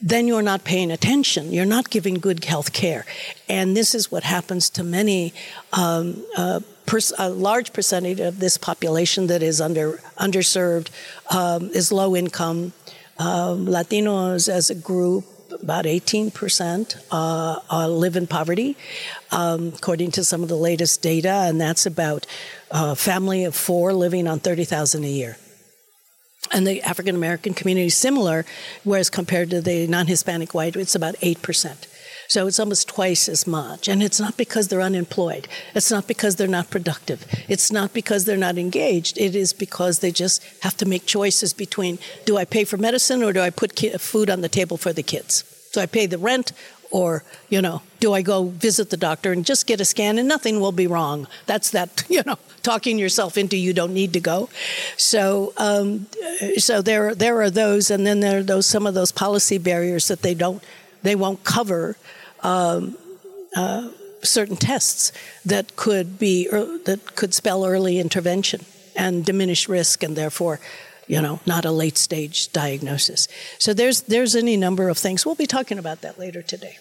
then 0.00 0.28
you're 0.28 0.42
not 0.42 0.64
paying 0.64 0.90
attention. 0.90 1.52
You're 1.52 1.66
not 1.66 1.90
giving 1.90 2.14
good 2.14 2.44
health 2.44 2.72
care. 2.72 3.04
And 3.48 3.76
this 3.76 3.94
is 3.94 4.10
what 4.10 4.22
happens 4.22 4.70
to 4.70 4.84
many, 4.84 5.34
um, 5.72 6.24
uh, 6.36 6.60
pers- 6.86 7.12
a 7.18 7.28
large 7.28 7.72
percentage 7.72 8.20
of 8.20 8.38
this 8.38 8.58
population 8.58 9.26
that 9.26 9.42
is 9.42 9.60
under 9.60 10.00
underserved, 10.16 10.90
um, 11.30 11.70
is 11.70 11.90
low 11.90 12.14
income. 12.14 12.72
Um, 13.18 13.66
Latinos 13.66 14.48
as 14.48 14.70
a 14.70 14.76
group, 14.76 15.24
about 15.60 15.86
18% 15.86 16.96
uh, 17.10 17.58
uh, 17.68 17.88
live 17.88 18.14
in 18.16 18.28
poverty, 18.28 18.76
um, 19.32 19.72
according 19.74 20.12
to 20.12 20.22
some 20.22 20.44
of 20.44 20.48
the 20.48 20.56
latest 20.56 21.02
data, 21.02 21.46
and 21.48 21.60
that's 21.60 21.86
about 21.86 22.26
a 22.70 22.76
uh, 22.76 22.94
family 22.94 23.44
of 23.44 23.56
four 23.56 23.92
living 23.92 24.28
on 24.28 24.38
30,000 24.38 25.02
a 25.04 25.08
year 25.08 25.36
and 26.52 26.66
the 26.66 26.82
African 26.82 27.14
American 27.14 27.54
community 27.54 27.88
similar, 27.88 28.44
whereas 28.84 29.10
compared 29.10 29.50
to 29.50 29.60
the 29.60 29.86
non 29.86 30.06
Hispanic 30.06 30.54
white, 30.54 30.76
it's 30.76 30.94
about 30.94 31.14
8%. 31.16 31.86
So 32.28 32.46
it's 32.46 32.60
almost 32.60 32.88
twice 32.88 33.26
as 33.26 33.46
much. 33.46 33.88
And 33.88 34.02
it's 34.02 34.20
not 34.20 34.36
because 34.36 34.68
they're 34.68 34.82
unemployed. 34.82 35.48
It's 35.74 35.90
not 35.90 36.06
because 36.06 36.36
they're 36.36 36.46
not 36.46 36.68
productive. 36.68 37.26
It's 37.48 37.72
not 37.72 37.94
because 37.94 38.26
they're 38.26 38.36
not 38.36 38.58
engaged. 38.58 39.16
It 39.16 39.34
is 39.34 39.54
because 39.54 40.00
they 40.00 40.10
just 40.10 40.42
have 40.60 40.76
to 40.76 40.86
make 40.86 41.06
choices 41.06 41.54
between 41.54 41.98
do 42.26 42.36
I 42.36 42.44
pay 42.44 42.64
for 42.64 42.76
medicine 42.76 43.22
or 43.22 43.32
do 43.32 43.40
I 43.40 43.48
put 43.48 43.78
food 43.98 44.28
on 44.28 44.42
the 44.42 44.48
table 44.50 44.76
for 44.76 44.92
the 44.92 45.02
kids? 45.02 45.42
Do 45.72 45.80
I 45.80 45.86
pay 45.86 46.04
the 46.04 46.18
rent 46.18 46.52
or 46.90 47.22
you 47.48 47.60
know 47.60 47.82
do 48.00 48.12
i 48.12 48.22
go 48.22 48.44
visit 48.44 48.90
the 48.90 48.96
doctor 48.96 49.32
and 49.32 49.44
just 49.44 49.66
get 49.66 49.80
a 49.80 49.84
scan 49.84 50.18
and 50.18 50.28
nothing 50.28 50.60
will 50.60 50.72
be 50.72 50.86
wrong. 50.86 51.26
That's 51.46 51.70
that 51.70 52.04
you 52.08 52.22
know 52.26 52.38
talking 52.62 52.98
yourself 52.98 53.38
into 53.38 53.56
you 53.56 53.72
don't 53.72 53.94
need 53.94 54.12
to 54.12 54.20
go. 54.20 54.48
So 54.96 55.52
um, 55.56 56.06
so 56.56 56.82
there 56.82 57.14
there 57.14 57.40
are 57.40 57.50
those 57.50 57.90
and 57.90 58.06
then 58.06 58.20
there 58.20 58.38
are 58.38 58.42
those 58.42 58.66
some 58.66 58.86
of 58.86 58.94
those 58.94 59.12
policy 59.12 59.58
barriers 59.58 60.08
that 60.08 60.22
they 60.22 60.34
don't 60.34 60.62
they 61.02 61.14
won't 61.14 61.44
cover 61.44 61.96
um, 62.42 62.96
uh, 63.56 63.88
certain 64.22 64.56
tests 64.56 65.12
that 65.44 65.76
could 65.76 66.18
be 66.18 66.48
that 66.48 67.00
could 67.14 67.34
spell 67.34 67.64
early 67.64 67.98
intervention 67.98 68.64
and 68.96 69.24
diminish 69.24 69.68
risk 69.68 70.02
and 70.02 70.16
therefore 70.16 70.60
you 71.08 71.20
know, 71.20 71.40
not 71.46 71.64
a 71.64 71.72
late 71.72 71.98
stage 71.98 72.52
diagnosis. 72.52 73.26
So 73.58 73.74
there's 73.74 74.02
there's 74.02 74.36
any 74.36 74.56
number 74.56 74.88
of 74.88 74.98
things. 74.98 75.26
We'll 75.26 75.34
be 75.34 75.46
talking 75.46 75.78
about 75.78 76.02
that 76.02 76.18
later 76.18 76.42
today. 76.42 76.78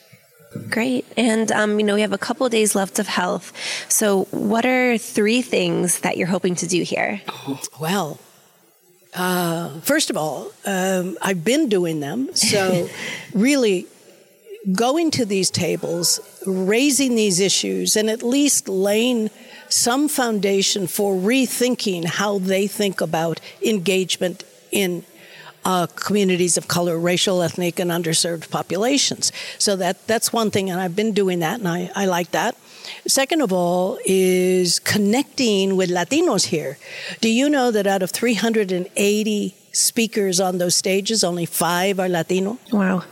Great. 0.70 1.06
And, 1.18 1.52
um, 1.52 1.80
you 1.80 1.86
know, 1.86 1.96
we 1.96 2.02
have 2.02 2.14
a 2.14 2.18
couple 2.18 2.48
days 2.50 2.74
left 2.74 3.00
of 3.00 3.08
health. 3.08 3.54
So, 3.90 4.26
what 4.32 4.66
are 4.66 4.98
three 4.98 5.42
things 5.42 6.00
that 6.00 6.18
you're 6.18 6.28
hoping 6.28 6.56
to 6.56 6.68
do 6.68 6.84
here? 6.84 7.22
Well, 7.80 8.20
uh, 9.14 9.80
first 9.82 10.10
of 10.10 10.18
all, 10.18 10.52
um, 10.66 11.18
I've 11.22 11.44
been 11.44 11.70
doing 11.70 12.00
them. 12.00 12.34
So, 12.34 12.90
really 13.34 13.88
going 14.72 15.12
to 15.12 15.26
these 15.26 15.50
tables, 15.50 16.20
raising 16.46 17.16
these 17.16 17.40
issues, 17.40 17.96
and 17.96 18.10
at 18.10 18.24
least 18.24 18.68
laying 18.68 19.30
some 19.70 20.08
foundation 20.08 20.88
for 20.88 21.16
rethinking 21.16 22.06
how 22.06 22.40
they 22.40 22.68
think 22.68 23.02
about 23.02 23.40
engagement 23.62 24.44
in 24.72 25.04
uh, 25.66 25.86
communities 25.88 26.58
of 26.58 26.68
color, 26.68 26.98
racial, 26.98 27.42
ethnic, 27.42 27.78
and 27.78 27.92
underserved 27.92 28.50
populations. 28.50 29.32
So 29.60 29.76
that 29.76 30.08
that's 30.08 30.32
one 30.32 30.50
thing, 30.50 30.70
and 30.70 30.80
I've 30.80 30.96
been 30.96 31.14
doing 31.14 31.40
that, 31.40 31.60
and 31.60 31.68
I, 31.68 31.92
I 31.94 32.06
like 32.06 32.32
that. 32.32 32.56
Second 33.06 33.42
of 33.42 33.52
all, 33.52 34.00
is 34.06 34.80
connecting 34.80 35.76
with 35.76 35.90
Latinos 35.90 36.46
here. 36.46 36.78
Do 37.20 37.30
you 37.30 37.50
know 37.50 37.70
that 37.72 37.86
out 37.86 38.02
of 38.02 38.12
380 38.12 39.56
speakers 39.74 40.40
on 40.40 40.58
those 40.58 40.76
stages, 40.76 41.24
only 41.24 41.46
five 41.46 42.00
are 42.00 42.08
Latino? 42.08 42.58
Wow. 42.72 43.04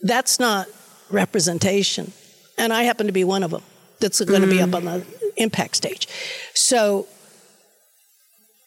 That's 0.00 0.38
not 0.38 0.68
representation. 1.10 2.12
And 2.56 2.72
I 2.72 2.84
happen 2.84 3.06
to 3.06 3.12
be 3.12 3.24
one 3.24 3.42
of 3.42 3.50
them 3.50 3.62
that's 3.98 4.20
going 4.20 4.42
to 4.42 4.46
mm. 4.46 4.50
be 4.50 4.62
up 4.62 4.70
mm. 4.70 4.76
on 4.76 4.84
the 4.84 5.27
impact 5.38 5.76
stage. 5.76 6.08
So, 6.54 7.06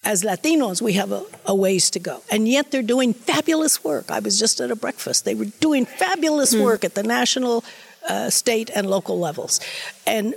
as 0.03 0.23
Latinos, 0.23 0.81
we 0.81 0.93
have 0.93 1.11
a, 1.11 1.23
a, 1.45 1.53
ways 1.53 1.91
to 1.91 1.99
go. 1.99 2.23
And 2.31 2.47
yet 2.47 2.71
they're 2.71 2.81
doing 2.81 3.13
fabulous 3.13 3.83
work. 3.83 4.09
I 4.09 4.19
was 4.19 4.39
just 4.39 4.59
at 4.59 4.71
a 4.71 4.75
breakfast. 4.75 5.25
They 5.25 5.35
were 5.35 5.45
doing 5.59 5.85
fabulous 5.85 6.55
mm. 6.55 6.63
work 6.63 6.83
at 6.83 6.95
the 6.95 7.03
national, 7.03 7.63
uh, 8.09 8.31
state, 8.31 8.71
and 8.73 8.89
local 8.89 9.19
levels. 9.19 9.59
And 10.07 10.33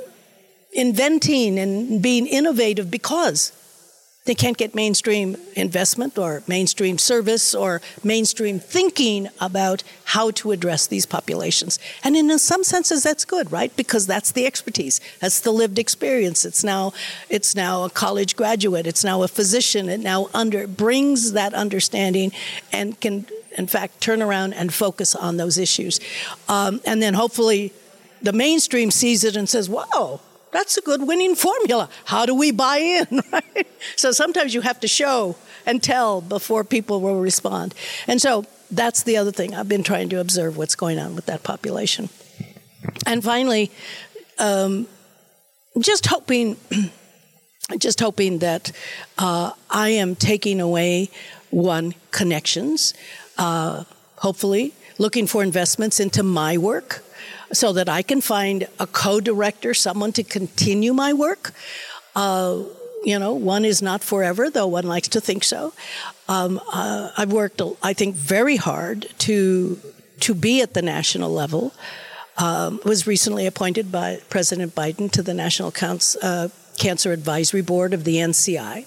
inventing 0.75 1.59
and 1.59 2.03
being 2.03 2.27
innovative 2.27 2.91
because 2.91 3.53
they 4.25 4.35
can't 4.35 4.57
get 4.57 4.75
mainstream 4.75 5.37
investment 5.55 6.17
or 6.17 6.43
mainstream 6.47 6.97
service 6.97 7.55
or 7.55 7.83
mainstream 8.03 8.59
thinking 8.59 9.29
about 9.39 9.83
how 10.05 10.31
to 10.31 10.51
address 10.51 10.87
these 10.87 11.05
populations. 11.05 11.79
And 12.03 12.17
in 12.17 12.39
some 12.39 12.65
senses, 12.65 13.03
that's 13.03 13.27
good, 13.27 13.53
right? 13.53 13.75
Because 13.77 14.07
that's 14.07 14.33
the 14.33 14.47
expertise. 14.47 14.99
That's 15.21 15.41
the 15.41 15.53
lived 15.53 15.79
experience. 15.79 16.47
It's 16.47 16.65
now, 16.65 16.95
it's 17.29 17.55
now 17.55 17.85
a 17.85 17.91
college 17.91 18.35
graduate. 18.35 18.87
It's 18.87 19.05
now 19.05 19.23
a 19.23 19.29
physician. 19.29 19.91
It 19.91 20.01
now 20.01 20.31
under, 20.33 20.67
brings 20.67 21.33
that 21.33 21.53
understanding 21.53 22.33
and 22.73 22.99
can, 23.01 23.27
in 23.59 23.67
fact, 23.67 24.01
turn 24.01 24.23
around 24.23 24.55
and 24.55 24.73
focus 24.73 25.15
on 25.15 25.37
those 25.37 25.59
issues. 25.59 26.01
Um, 26.49 26.81
and 26.87 27.03
then 27.03 27.13
hopefully 27.13 27.75
the 28.23 28.33
mainstream 28.33 28.91
sees 28.91 29.23
it 29.23 29.37
and 29.37 29.47
says, 29.47 29.69
"Wow." 29.69 30.21
That's 30.55 30.79
a 30.79 30.83
good 30.83 31.03
winning 31.09 31.35
formula. 31.35 31.89
How 32.05 32.27
do 32.27 32.33
we 32.33 32.53
buy 32.53 32.77
in, 32.77 33.23
right? 33.33 33.67
So 33.97 34.13
sometimes 34.13 34.55
you 34.55 34.61
have 34.61 34.79
to 34.81 34.89
show 34.89 35.35
and 35.67 35.83
tell 35.83 36.21
before 36.21 36.63
people 36.63 37.01
will 37.01 37.21
respond. 37.21 37.75
And 38.07 38.23
so 38.23 38.45
that's 38.71 39.03
the 39.03 39.17
other 39.17 39.33
thing. 39.33 39.53
I've 39.53 39.69
been 39.69 39.83
trying 39.83 40.11
to 40.11 40.21
observe 40.21 40.57
what's 40.57 40.77
going 40.77 41.01
on 41.01 41.17
with 41.17 41.27
that 41.27 41.43
population. 41.43 42.09
And 43.05 43.25
finally, 43.25 43.73
um, 44.39 44.87
just 45.81 46.07
hoping, 46.07 46.57
just 47.79 47.99
hoping 47.99 48.39
that 48.39 48.71
uh, 49.19 49.51
I 49.69 49.89
am 49.89 50.15
taking 50.15 50.61
away 50.61 51.11
one 51.51 51.95
connections, 52.13 52.95
uh, 53.39 53.83
hopefully 54.19 54.73
looking 54.99 55.27
for 55.27 55.43
investments 55.43 55.99
into 55.99 56.23
my 56.23 56.57
work 56.57 57.03
so 57.53 57.73
that 57.73 57.89
I 57.89 58.03
can 58.03 58.21
find 58.21 58.69
a 58.79 58.87
co-director, 58.87 59.75
someone 59.75 60.13
to 60.13 60.23
continue 60.23 60.93
my 60.93 61.13
work. 61.13 61.53
Uh, 62.15 62.65
you 63.05 63.19
know, 63.19 63.35
one 63.35 63.65
is 63.65 63.83
not 63.83 64.03
forever, 64.03 64.51
though 64.51 64.67
one 64.67 64.87
likes 64.87 65.09
to 65.09 65.21
think 65.21 65.45
so. 65.45 65.73
Um, 66.29 66.61
uh, 66.73 67.11
I've 67.17 67.33
worked, 67.33 67.61
I 67.83 67.93
think, 67.93 68.15
very 68.15 68.57
hard 68.57 69.07
to 69.19 69.79
to 70.21 70.35
be 70.35 70.63
at 70.63 70.75
the 70.75 70.83
national 70.83 71.31
level. 71.31 71.75
Um, 72.37 72.81
was 72.85 73.07
recently 73.07 73.47
appointed 73.47 73.93
by 73.93 74.21
President 74.29 74.75
Biden 74.75 75.11
to 75.13 75.23
the 75.23 75.35
National 75.35 75.71
Counts, 75.71 76.17
uh, 76.17 76.49
Cancer 76.79 77.13
Advisory 77.13 77.63
Board 77.63 77.95
of 77.95 78.03
the 78.03 78.17
NCI, 78.17 78.87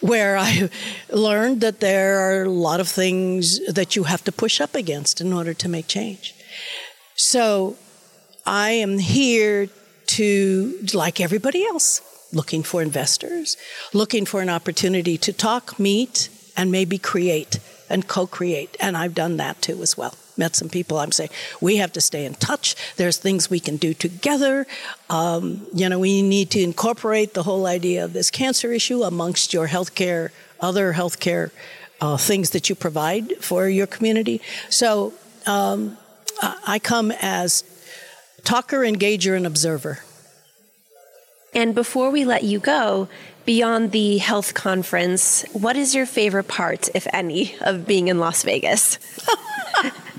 where 0.00 0.36
I 0.36 0.68
learned 1.10 1.62
that 1.62 1.80
there 1.80 2.18
are 2.20 2.42
a 2.42 2.50
lot 2.50 2.80
of 2.80 2.88
things 2.88 3.64
that 3.72 3.96
you 3.96 4.04
have 4.04 4.22
to 4.24 4.32
push 4.32 4.60
up 4.60 4.74
against 4.74 5.20
in 5.20 5.32
order 5.32 5.54
to 5.54 5.68
make 5.68 5.86
change. 5.86 6.34
So 7.18 7.76
I 8.46 8.70
am 8.70 8.96
here 8.96 9.68
to, 10.06 10.78
like 10.94 11.20
everybody 11.20 11.64
else, 11.64 12.00
looking 12.32 12.62
for 12.62 12.80
investors, 12.80 13.56
looking 13.92 14.24
for 14.24 14.40
an 14.40 14.48
opportunity 14.48 15.18
to 15.18 15.32
talk, 15.32 15.80
meet, 15.80 16.28
and 16.56 16.70
maybe 16.70 16.96
create 16.96 17.58
and 17.90 18.06
co 18.06 18.28
create. 18.28 18.76
And 18.78 18.96
I've 18.96 19.16
done 19.16 19.36
that 19.38 19.60
too 19.60 19.82
as 19.82 19.96
well. 19.96 20.14
Met 20.36 20.54
some 20.54 20.68
people. 20.68 20.98
I'm 20.98 21.10
saying 21.10 21.30
we 21.60 21.78
have 21.78 21.92
to 21.94 22.00
stay 22.00 22.24
in 22.24 22.34
touch. 22.34 22.76
There's 22.96 23.16
things 23.16 23.50
we 23.50 23.58
can 23.58 23.78
do 23.78 23.94
together. 23.94 24.68
Um, 25.10 25.66
you 25.74 25.88
know, 25.88 25.98
we 25.98 26.22
need 26.22 26.52
to 26.52 26.62
incorporate 26.62 27.34
the 27.34 27.42
whole 27.42 27.66
idea 27.66 28.04
of 28.04 28.12
this 28.12 28.30
cancer 28.30 28.70
issue 28.70 29.02
amongst 29.02 29.52
your 29.52 29.66
healthcare, 29.66 30.30
other 30.60 30.92
healthcare 30.92 31.50
uh, 32.00 32.16
things 32.16 32.50
that 32.50 32.68
you 32.68 32.76
provide 32.76 33.32
for 33.40 33.68
your 33.68 33.88
community. 33.88 34.40
So 34.68 35.14
um, 35.46 35.98
I 36.40 36.78
come 36.78 37.12
as 37.20 37.64
talker, 38.44 38.80
engager, 38.80 39.36
and 39.36 39.46
observer. 39.46 40.00
And 41.54 41.74
before 41.74 42.10
we 42.10 42.24
let 42.24 42.44
you 42.44 42.60
go, 42.60 43.08
beyond 43.44 43.92
the 43.92 44.18
health 44.18 44.54
conference, 44.54 45.44
what 45.52 45.76
is 45.76 45.94
your 45.94 46.06
favorite 46.06 46.48
part, 46.48 46.88
if 46.94 47.06
any, 47.12 47.56
of 47.60 47.86
being 47.86 48.08
in 48.08 48.18
Las 48.18 48.42
Vegas? 48.42 48.98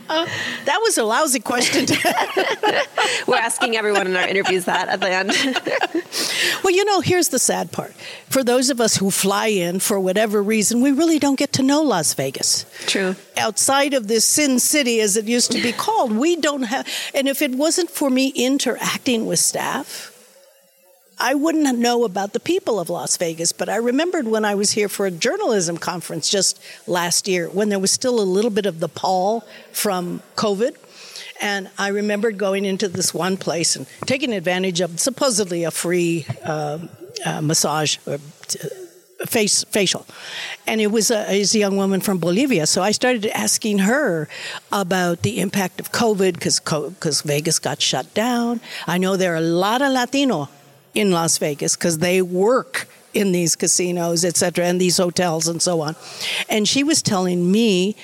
That 0.09 0.79
was 0.81 0.97
a 0.97 1.03
lousy 1.03 1.39
question. 1.39 1.85
We're 3.27 3.37
asking 3.37 3.75
everyone 3.75 4.07
in 4.07 4.15
our 4.15 4.27
interviews 4.27 4.65
that 4.65 4.89
at 4.89 4.99
the 4.99 5.09
end. 5.09 5.29
well, 6.63 6.73
you 6.73 6.83
know, 6.85 7.01
here's 7.01 7.29
the 7.29 7.39
sad 7.39 7.71
part. 7.71 7.93
For 8.29 8.43
those 8.43 8.69
of 8.69 8.81
us 8.81 8.97
who 8.97 9.11
fly 9.11 9.47
in 9.47 9.79
for 9.79 9.99
whatever 9.99 10.41
reason, 10.41 10.81
we 10.81 10.91
really 10.91 11.19
don't 11.19 11.37
get 11.37 11.53
to 11.53 11.63
know 11.63 11.81
Las 11.81 12.13
Vegas. 12.13 12.65
True. 12.87 13.15
Outside 13.37 13.93
of 13.93 14.07
this 14.07 14.25
Sin 14.25 14.59
City, 14.59 14.99
as 14.99 15.15
it 15.15 15.25
used 15.25 15.51
to 15.51 15.61
be 15.61 15.71
called, 15.71 16.11
we 16.11 16.35
don't 16.35 16.63
have. 16.63 16.87
And 17.13 17.27
if 17.27 17.41
it 17.41 17.51
wasn't 17.51 17.89
for 17.89 18.09
me 18.09 18.29
interacting 18.29 19.25
with 19.25 19.39
staff, 19.39 20.18
I 21.19 21.33
wouldn't 21.33 21.77
know 21.77 22.05
about 22.05 22.31
the 22.31 22.39
people 22.39 22.79
of 22.79 22.89
Las 22.89 23.17
Vegas, 23.17 23.51
but 23.51 23.67
I 23.67 23.75
remembered 23.75 24.25
when 24.25 24.45
I 24.45 24.55
was 24.55 24.71
here 24.71 24.87
for 24.87 25.05
a 25.05 25.11
journalism 25.11 25.77
conference 25.77 26.29
just 26.29 26.61
last 26.87 27.27
year 27.27 27.49
when 27.49 27.67
there 27.67 27.79
was 27.79 27.91
still 27.91 28.21
a 28.21 28.23
little 28.23 28.51
bit 28.51 28.65
of 28.65 28.79
the 28.79 28.87
pall 28.87 29.41
from 29.73 30.21
COVID. 30.37 30.77
And 31.41 31.69
I 31.77 31.89
remembered 31.89 32.37
going 32.37 32.63
into 32.63 32.87
this 32.87 33.13
one 33.13 33.35
place 33.35 33.75
and 33.75 33.85
taking 34.05 34.31
advantage 34.33 34.79
of 34.79 34.99
supposedly 34.99 35.65
a 35.65 35.71
free 35.71 36.25
uh, 36.45 36.79
uh, 37.25 37.41
massage 37.41 37.97
or 38.05 38.13
uh, 38.13 38.17
face 39.25 39.65
facial, 39.65 40.05
and 40.65 40.79
it 40.79 40.87
was 40.87 41.11
a, 41.11 41.33
it 41.33 41.39
was 41.39 41.53
a 41.53 41.59
young 41.59 41.75
woman 41.75 41.99
from 41.99 42.19
Bolivia. 42.19 42.65
So 42.65 42.81
I 42.81 42.91
started 42.91 43.25
asking 43.27 43.79
her 43.79 44.29
about 44.71 45.21
the 45.23 45.41
impact 45.41 45.81
of 45.81 45.91
COVID 45.91 46.33
because 46.33 46.59
because 46.59 47.21
Vegas 47.21 47.59
got 47.59 47.81
shut 47.81 48.13
down. 48.13 48.61
I 48.87 48.97
know 48.97 49.17
there 49.17 49.33
are 49.33 49.37
a 49.37 49.41
lot 49.41 49.81
of 49.81 49.91
Latino 49.91 50.49
in 50.93 51.11
Las 51.11 51.37
Vegas 51.37 51.75
because 51.75 51.99
they 51.99 52.21
work 52.21 52.87
in 53.13 53.31
these 53.31 53.55
casinos, 53.55 54.23
et 54.23 54.37
cetera, 54.37 54.65
and 54.65 54.79
these 54.79 54.97
hotels 54.97 55.47
and 55.47 55.61
so 55.61 55.81
on. 55.81 55.95
And 56.47 56.67
she 56.67 56.83
was 56.83 57.01
telling 57.01 57.51
me 57.51 57.95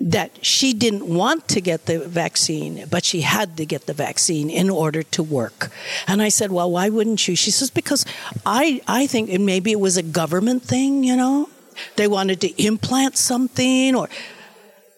that 0.00 0.44
she 0.44 0.72
didn't 0.72 1.06
want 1.06 1.48
to 1.48 1.60
get 1.60 1.86
the 1.86 1.98
vaccine, 1.98 2.84
but 2.88 3.04
she 3.04 3.22
had 3.22 3.56
to 3.56 3.66
get 3.66 3.86
the 3.86 3.92
vaccine 3.92 4.48
in 4.48 4.70
order 4.70 5.02
to 5.02 5.22
work. 5.22 5.70
And 6.06 6.22
I 6.22 6.28
said, 6.28 6.52
Well, 6.52 6.70
why 6.70 6.88
wouldn't 6.88 7.26
you? 7.26 7.34
She 7.34 7.50
says, 7.50 7.70
Because 7.70 8.06
I, 8.46 8.80
I 8.86 9.06
think 9.06 9.28
and 9.30 9.44
maybe 9.44 9.72
it 9.72 9.80
was 9.80 9.96
a 9.96 10.02
government 10.02 10.62
thing, 10.62 11.02
you 11.02 11.16
know? 11.16 11.48
They 11.96 12.08
wanted 12.08 12.40
to 12.42 12.62
implant 12.62 13.16
something 13.16 13.94
or 13.94 14.08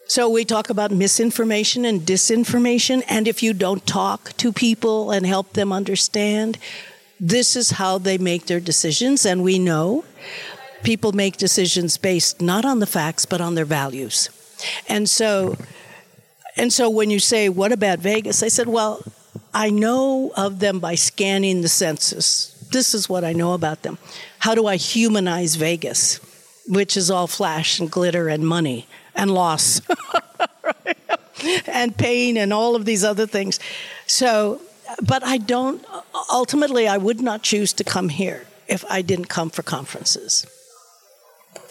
so 0.07 0.29
we 0.29 0.45
talk 0.45 0.71
about 0.71 0.91
misinformation 0.91 1.85
and 1.85 2.01
disinformation. 2.01 3.05
And 3.09 3.29
if 3.29 3.45
you 3.45 3.55
don't 3.55 3.87
talk 3.87 4.33
to 4.39 4.53
people 4.53 5.13
and 5.13 5.25
help 5.25 5.53
them 5.53 5.73
understand, 5.73 6.59
this 7.21 7.55
is 7.55 7.73
how 7.73 7.99
they 7.99 8.17
make 8.17 8.47
their 8.47 8.61
decisions, 8.61 9.27
and 9.27 9.43
we 9.43 9.59
know 9.59 10.05
people 10.83 11.13
make 11.13 11.37
decisions 11.37 11.99
based 11.99 12.41
not 12.41 12.65
on 12.65 12.79
the 12.79 12.87
facts 12.87 13.27
but 13.27 13.41
on 13.41 13.55
their 13.55 13.67
values. 13.67 14.31
And 14.89 15.09
so 15.09 15.57
and 16.57 16.73
so 16.73 16.89
when 16.89 17.11
you 17.11 17.19
say 17.19 17.51
what 17.51 17.73
about 17.73 17.99
Vegas? 17.99 18.43
I 18.43 18.49
said, 18.49 18.67
well, 18.67 19.03
I 19.53 19.69
know 19.69 20.33
of 20.37 20.59
them 20.59 20.81
by 20.81 20.95
scanning 20.95 21.61
the 21.61 21.69
census. 21.69 22.57
This 22.73 22.95
is 22.95 23.09
what 23.09 23.25
I 23.25 23.35
know 23.35 23.53
about 23.53 23.83
them. 23.83 23.99
How 24.39 24.55
do 24.55 24.67
I 24.67 24.77
humanize 24.77 25.57
Vegas, 25.57 26.21
which 26.67 26.97
is 26.97 27.11
all 27.11 27.27
flash 27.27 27.79
and 27.79 27.91
glitter 27.91 28.29
and 28.29 28.47
money 28.47 28.87
and 29.15 29.31
loss 29.31 29.83
and 31.67 31.97
pain 31.97 32.37
and 32.39 32.53
all 32.53 32.75
of 32.75 32.85
these 32.87 33.05
other 33.05 33.27
things. 33.27 33.61
So 34.07 34.61
but 35.03 35.23
I 35.23 35.39
don't, 35.39 35.85
ultimately, 36.31 36.89
I 36.89 36.97
would 36.97 37.21
not 37.21 37.43
choose 37.43 37.73
to 37.75 37.85
come 37.85 38.09
here 38.09 38.47
if 38.69 38.85
I 38.89 39.03
didn't 39.03 39.27
come 39.27 39.51
for 39.51 39.63
conferences. 39.63 40.47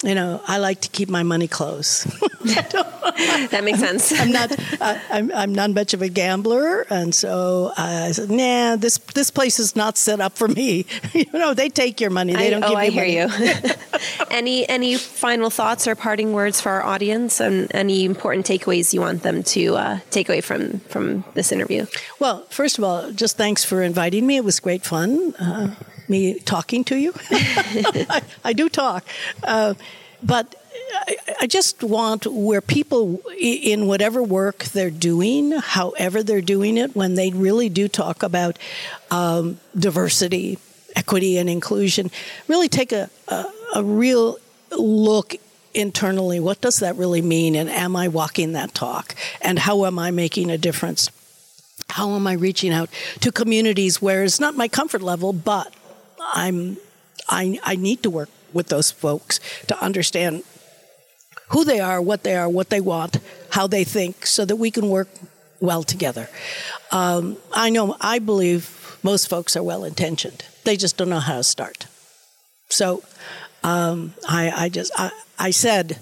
You 0.03 0.15
know, 0.15 0.41
I 0.47 0.59
like 0.59 0.79
to 0.81 0.89
keep 0.89 1.09
my 1.09 1.23
money 1.23 1.47
close. 1.47 2.03
that 2.45 3.61
makes 3.65 3.79
sense. 3.79 4.17
I'm 4.17 4.31
not. 4.31 4.51
Uh, 4.79 4.97
I'm, 5.09 5.29
I'm 5.33 5.53
not 5.53 5.71
much 5.71 5.93
of 5.93 6.01
a 6.01 6.07
gambler, 6.07 6.85
and 6.89 7.13
so 7.13 7.73
I 7.77 8.13
said, 8.13 8.31
"Nah, 8.31 8.77
this 8.77 8.97
this 9.13 9.29
place 9.29 9.59
is 9.59 9.75
not 9.75 9.97
set 9.97 10.21
up 10.21 10.37
for 10.37 10.47
me." 10.47 10.85
you 11.13 11.25
know, 11.33 11.53
they 11.53 11.67
take 11.67 11.99
your 11.99 12.11
money. 12.11 12.33
They 12.33 12.47
I, 12.47 12.49
don't 12.49 12.63
oh, 12.63 12.69
give 12.69 12.77
I 12.77 12.83
you 12.85 12.91
hear 12.91 13.27
money. 13.27 13.45
you. 13.45 13.71
any 14.31 14.69
any 14.69 14.95
final 14.95 15.49
thoughts 15.49 15.85
or 15.85 15.95
parting 15.95 16.31
words 16.31 16.61
for 16.61 16.69
our 16.71 16.83
audience, 16.83 17.41
and 17.41 17.69
any 17.75 18.05
important 18.05 18.45
takeaways 18.45 18.93
you 18.93 19.01
want 19.01 19.23
them 19.23 19.43
to 19.43 19.75
uh, 19.75 19.99
take 20.11 20.29
away 20.29 20.39
from 20.39 20.79
from 20.87 21.25
this 21.33 21.51
interview? 21.51 21.85
Well, 22.19 22.45
first 22.49 22.77
of 22.77 22.85
all, 22.85 23.11
just 23.11 23.35
thanks 23.35 23.65
for 23.65 23.83
inviting 23.83 24.25
me. 24.25 24.37
It 24.37 24.45
was 24.45 24.61
great 24.61 24.85
fun. 24.85 25.35
Uh, 25.35 25.75
me 26.09 26.39
talking 26.39 26.83
to 26.85 26.95
you. 26.95 27.13
I, 27.31 28.21
I, 28.43 28.53
do 28.53 28.69
talk. 28.69 29.05
Uh, 29.43 29.73
but 30.23 30.55
I, 31.07 31.17
I 31.41 31.47
just 31.47 31.83
want 31.83 32.25
where 32.27 32.61
people, 32.61 33.21
in 33.39 33.87
whatever 33.87 34.23
work 34.23 34.65
they're 34.65 34.89
doing, 34.89 35.51
however 35.51 36.23
they're 36.23 36.41
doing 36.41 36.77
it, 36.77 36.95
when 36.95 37.15
they 37.15 37.31
really 37.31 37.69
do 37.69 37.87
talk 37.87 38.23
about 38.23 38.57
um, 39.11 39.59
diversity, 39.77 40.57
equity, 40.95 41.37
and 41.37 41.49
inclusion, 41.49 42.11
really 42.47 42.69
take 42.69 42.91
a, 42.91 43.09
a, 43.27 43.45
a 43.75 43.83
real 43.83 44.37
look 44.71 45.35
internally 45.73 46.39
what 46.39 46.59
does 46.61 46.79
that 46.79 46.95
really 46.95 47.21
mean 47.21 47.55
and 47.55 47.69
am 47.69 47.95
i 47.95 48.07
walking 48.07 48.53
that 48.53 48.73
talk 48.73 49.15
and 49.41 49.59
how 49.59 49.85
am 49.85 49.99
i 49.99 50.09
making 50.09 50.49
a 50.49 50.57
difference 50.57 51.11
how 51.89 52.15
am 52.15 52.25
i 52.25 52.33
reaching 52.33 52.73
out 52.73 52.89
to 53.19 53.31
communities 53.31 54.01
where 54.01 54.23
it's 54.23 54.39
not 54.39 54.55
my 54.55 54.67
comfort 54.67 55.01
level 55.01 55.31
but 55.31 55.73
i'm 56.33 56.77
i, 57.29 57.59
I 57.63 57.75
need 57.75 58.03
to 58.03 58.09
work 58.09 58.29
with 58.53 58.67
those 58.67 58.91
folks 58.91 59.39
to 59.67 59.79
understand 59.83 60.43
who 61.49 61.63
they 61.65 61.79
are, 61.79 62.01
what 62.01 62.23
they 62.23 62.35
are, 62.35 62.47
what 62.47 62.69
they 62.69 62.81
want, 62.81 63.19
how 63.51 63.67
they 63.67 63.83
think, 63.83 64.25
so 64.25 64.45
that 64.45 64.55
we 64.55 64.71
can 64.71 64.89
work 64.89 65.09
well 65.59 65.83
together. 65.83 66.29
Um, 66.91 67.37
I 67.53 67.69
know, 67.69 67.95
I 67.99 68.19
believe 68.19 68.97
most 69.03 69.29
folks 69.29 69.55
are 69.55 69.63
well 69.63 69.83
intentioned. 69.83 70.45
They 70.63 70.77
just 70.77 70.97
don't 70.97 71.09
know 71.09 71.19
how 71.19 71.37
to 71.37 71.43
start. 71.43 71.87
So 72.69 73.03
um, 73.63 74.13
I, 74.27 74.51
I, 74.65 74.69
just, 74.69 74.91
I, 74.95 75.11
I 75.37 75.49
said 75.49 75.99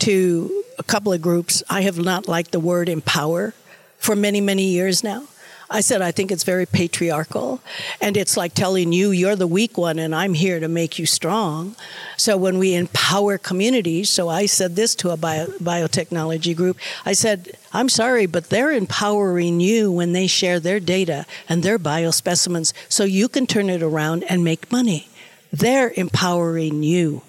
to 0.00 0.64
a 0.78 0.82
couple 0.82 1.12
of 1.12 1.22
groups, 1.22 1.62
I 1.70 1.82
have 1.82 1.98
not 1.98 2.26
liked 2.26 2.52
the 2.52 2.60
word 2.60 2.88
empower 2.88 3.54
for 3.98 4.16
many, 4.16 4.40
many 4.40 4.64
years 4.64 5.04
now. 5.04 5.24
I 5.72 5.82
said, 5.82 6.02
I 6.02 6.10
think 6.10 6.32
it's 6.32 6.42
very 6.42 6.66
patriarchal. 6.66 7.60
And 8.00 8.16
it's 8.16 8.36
like 8.36 8.54
telling 8.54 8.92
you 8.92 9.12
you're 9.12 9.36
the 9.36 9.46
weak 9.46 9.78
one 9.78 10.00
and 10.00 10.14
I'm 10.14 10.34
here 10.34 10.58
to 10.58 10.68
make 10.68 10.98
you 10.98 11.06
strong. 11.06 11.76
So 12.16 12.36
when 12.36 12.58
we 12.58 12.74
empower 12.74 13.38
communities, 13.38 14.10
so 14.10 14.28
I 14.28 14.46
said 14.46 14.74
this 14.74 14.96
to 14.96 15.10
a 15.10 15.16
bio, 15.16 15.46
biotechnology 15.46 16.56
group 16.56 16.76
I 17.04 17.12
said, 17.12 17.52
I'm 17.72 17.88
sorry, 17.88 18.26
but 18.26 18.50
they're 18.50 18.72
empowering 18.72 19.60
you 19.60 19.92
when 19.92 20.12
they 20.12 20.26
share 20.26 20.58
their 20.58 20.80
data 20.80 21.24
and 21.48 21.62
their 21.62 21.78
biospecimens 21.78 22.72
so 22.88 23.04
you 23.04 23.28
can 23.28 23.46
turn 23.46 23.70
it 23.70 23.82
around 23.82 24.24
and 24.24 24.42
make 24.42 24.72
money. 24.72 25.09
They're 25.52 25.92
empowering 25.96 26.82
you. 26.82 27.22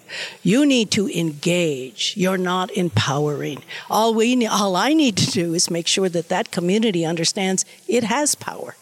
You 0.43 0.65
need 0.65 0.91
to 0.91 1.09
engage. 1.09 2.13
You're 2.15 2.37
not 2.37 2.69
empowering. 2.71 3.63
All 3.89 4.13
we, 4.13 4.45
all 4.45 4.75
I 4.75 4.93
need 4.93 5.17
to 5.17 5.31
do 5.31 5.53
is 5.53 5.71
make 5.71 5.87
sure 5.87 6.09
that 6.09 6.29
that 6.29 6.51
community 6.51 7.03
understands 7.05 7.65
it 7.87 8.03
has 8.03 8.35
power, 8.35 8.75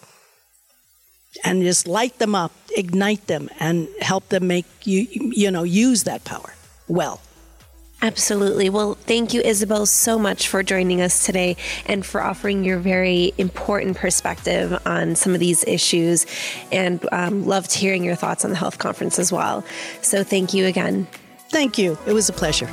and 1.44 1.62
just 1.62 1.88
light 1.88 2.18
them 2.20 2.36
up, 2.36 2.52
ignite 2.76 3.28
them, 3.28 3.50
and 3.60 3.88
help 4.02 4.28
them 4.30 4.48
make 4.48 4.66
you, 4.84 5.08
you 5.10 5.50
know, 5.52 5.64
use 5.64 6.04
that 6.04 6.26
power 6.26 6.54
well. 6.88 7.22
Absolutely. 8.02 8.70
Well, 8.70 8.94
thank 8.94 9.34
you, 9.34 9.42
Ysabel, 9.42 9.86
so 9.86 10.18
much 10.18 10.48
for 10.48 10.64
joining 10.64 11.02
us 11.02 11.26
today 11.26 11.58
and 11.86 12.06
for 12.06 12.22
offering 12.22 12.64
your 12.64 12.80
very 12.80 13.34
important 13.38 13.98
perspective 13.98 14.80
on 14.86 15.16
some 15.16 15.34
of 15.34 15.42
these 15.42 15.66
issues. 15.66 16.26
And 16.72 17.06
um, 17.12 17.46
loved 17.46 17.74
hearing 17.74 18.04
your 18.04 18.16
thoughts 18.16 18.46
on 18.46 18.52
the 18.52 18.58
HLTH 18.58 18.78
conference 18.78 19.20
as 19.20 19.32
well. 19.32 19.66
So, 20.02 20.24
thank 20.24 20.54
you 20.54 20.66
again. 20.66 21.08
Thank 21.50 21.78
you. 21.78 21.98
It 22.08 22.14
was 22.14 22.30
a 22.30 22.34
pleasure. 22.34 22.68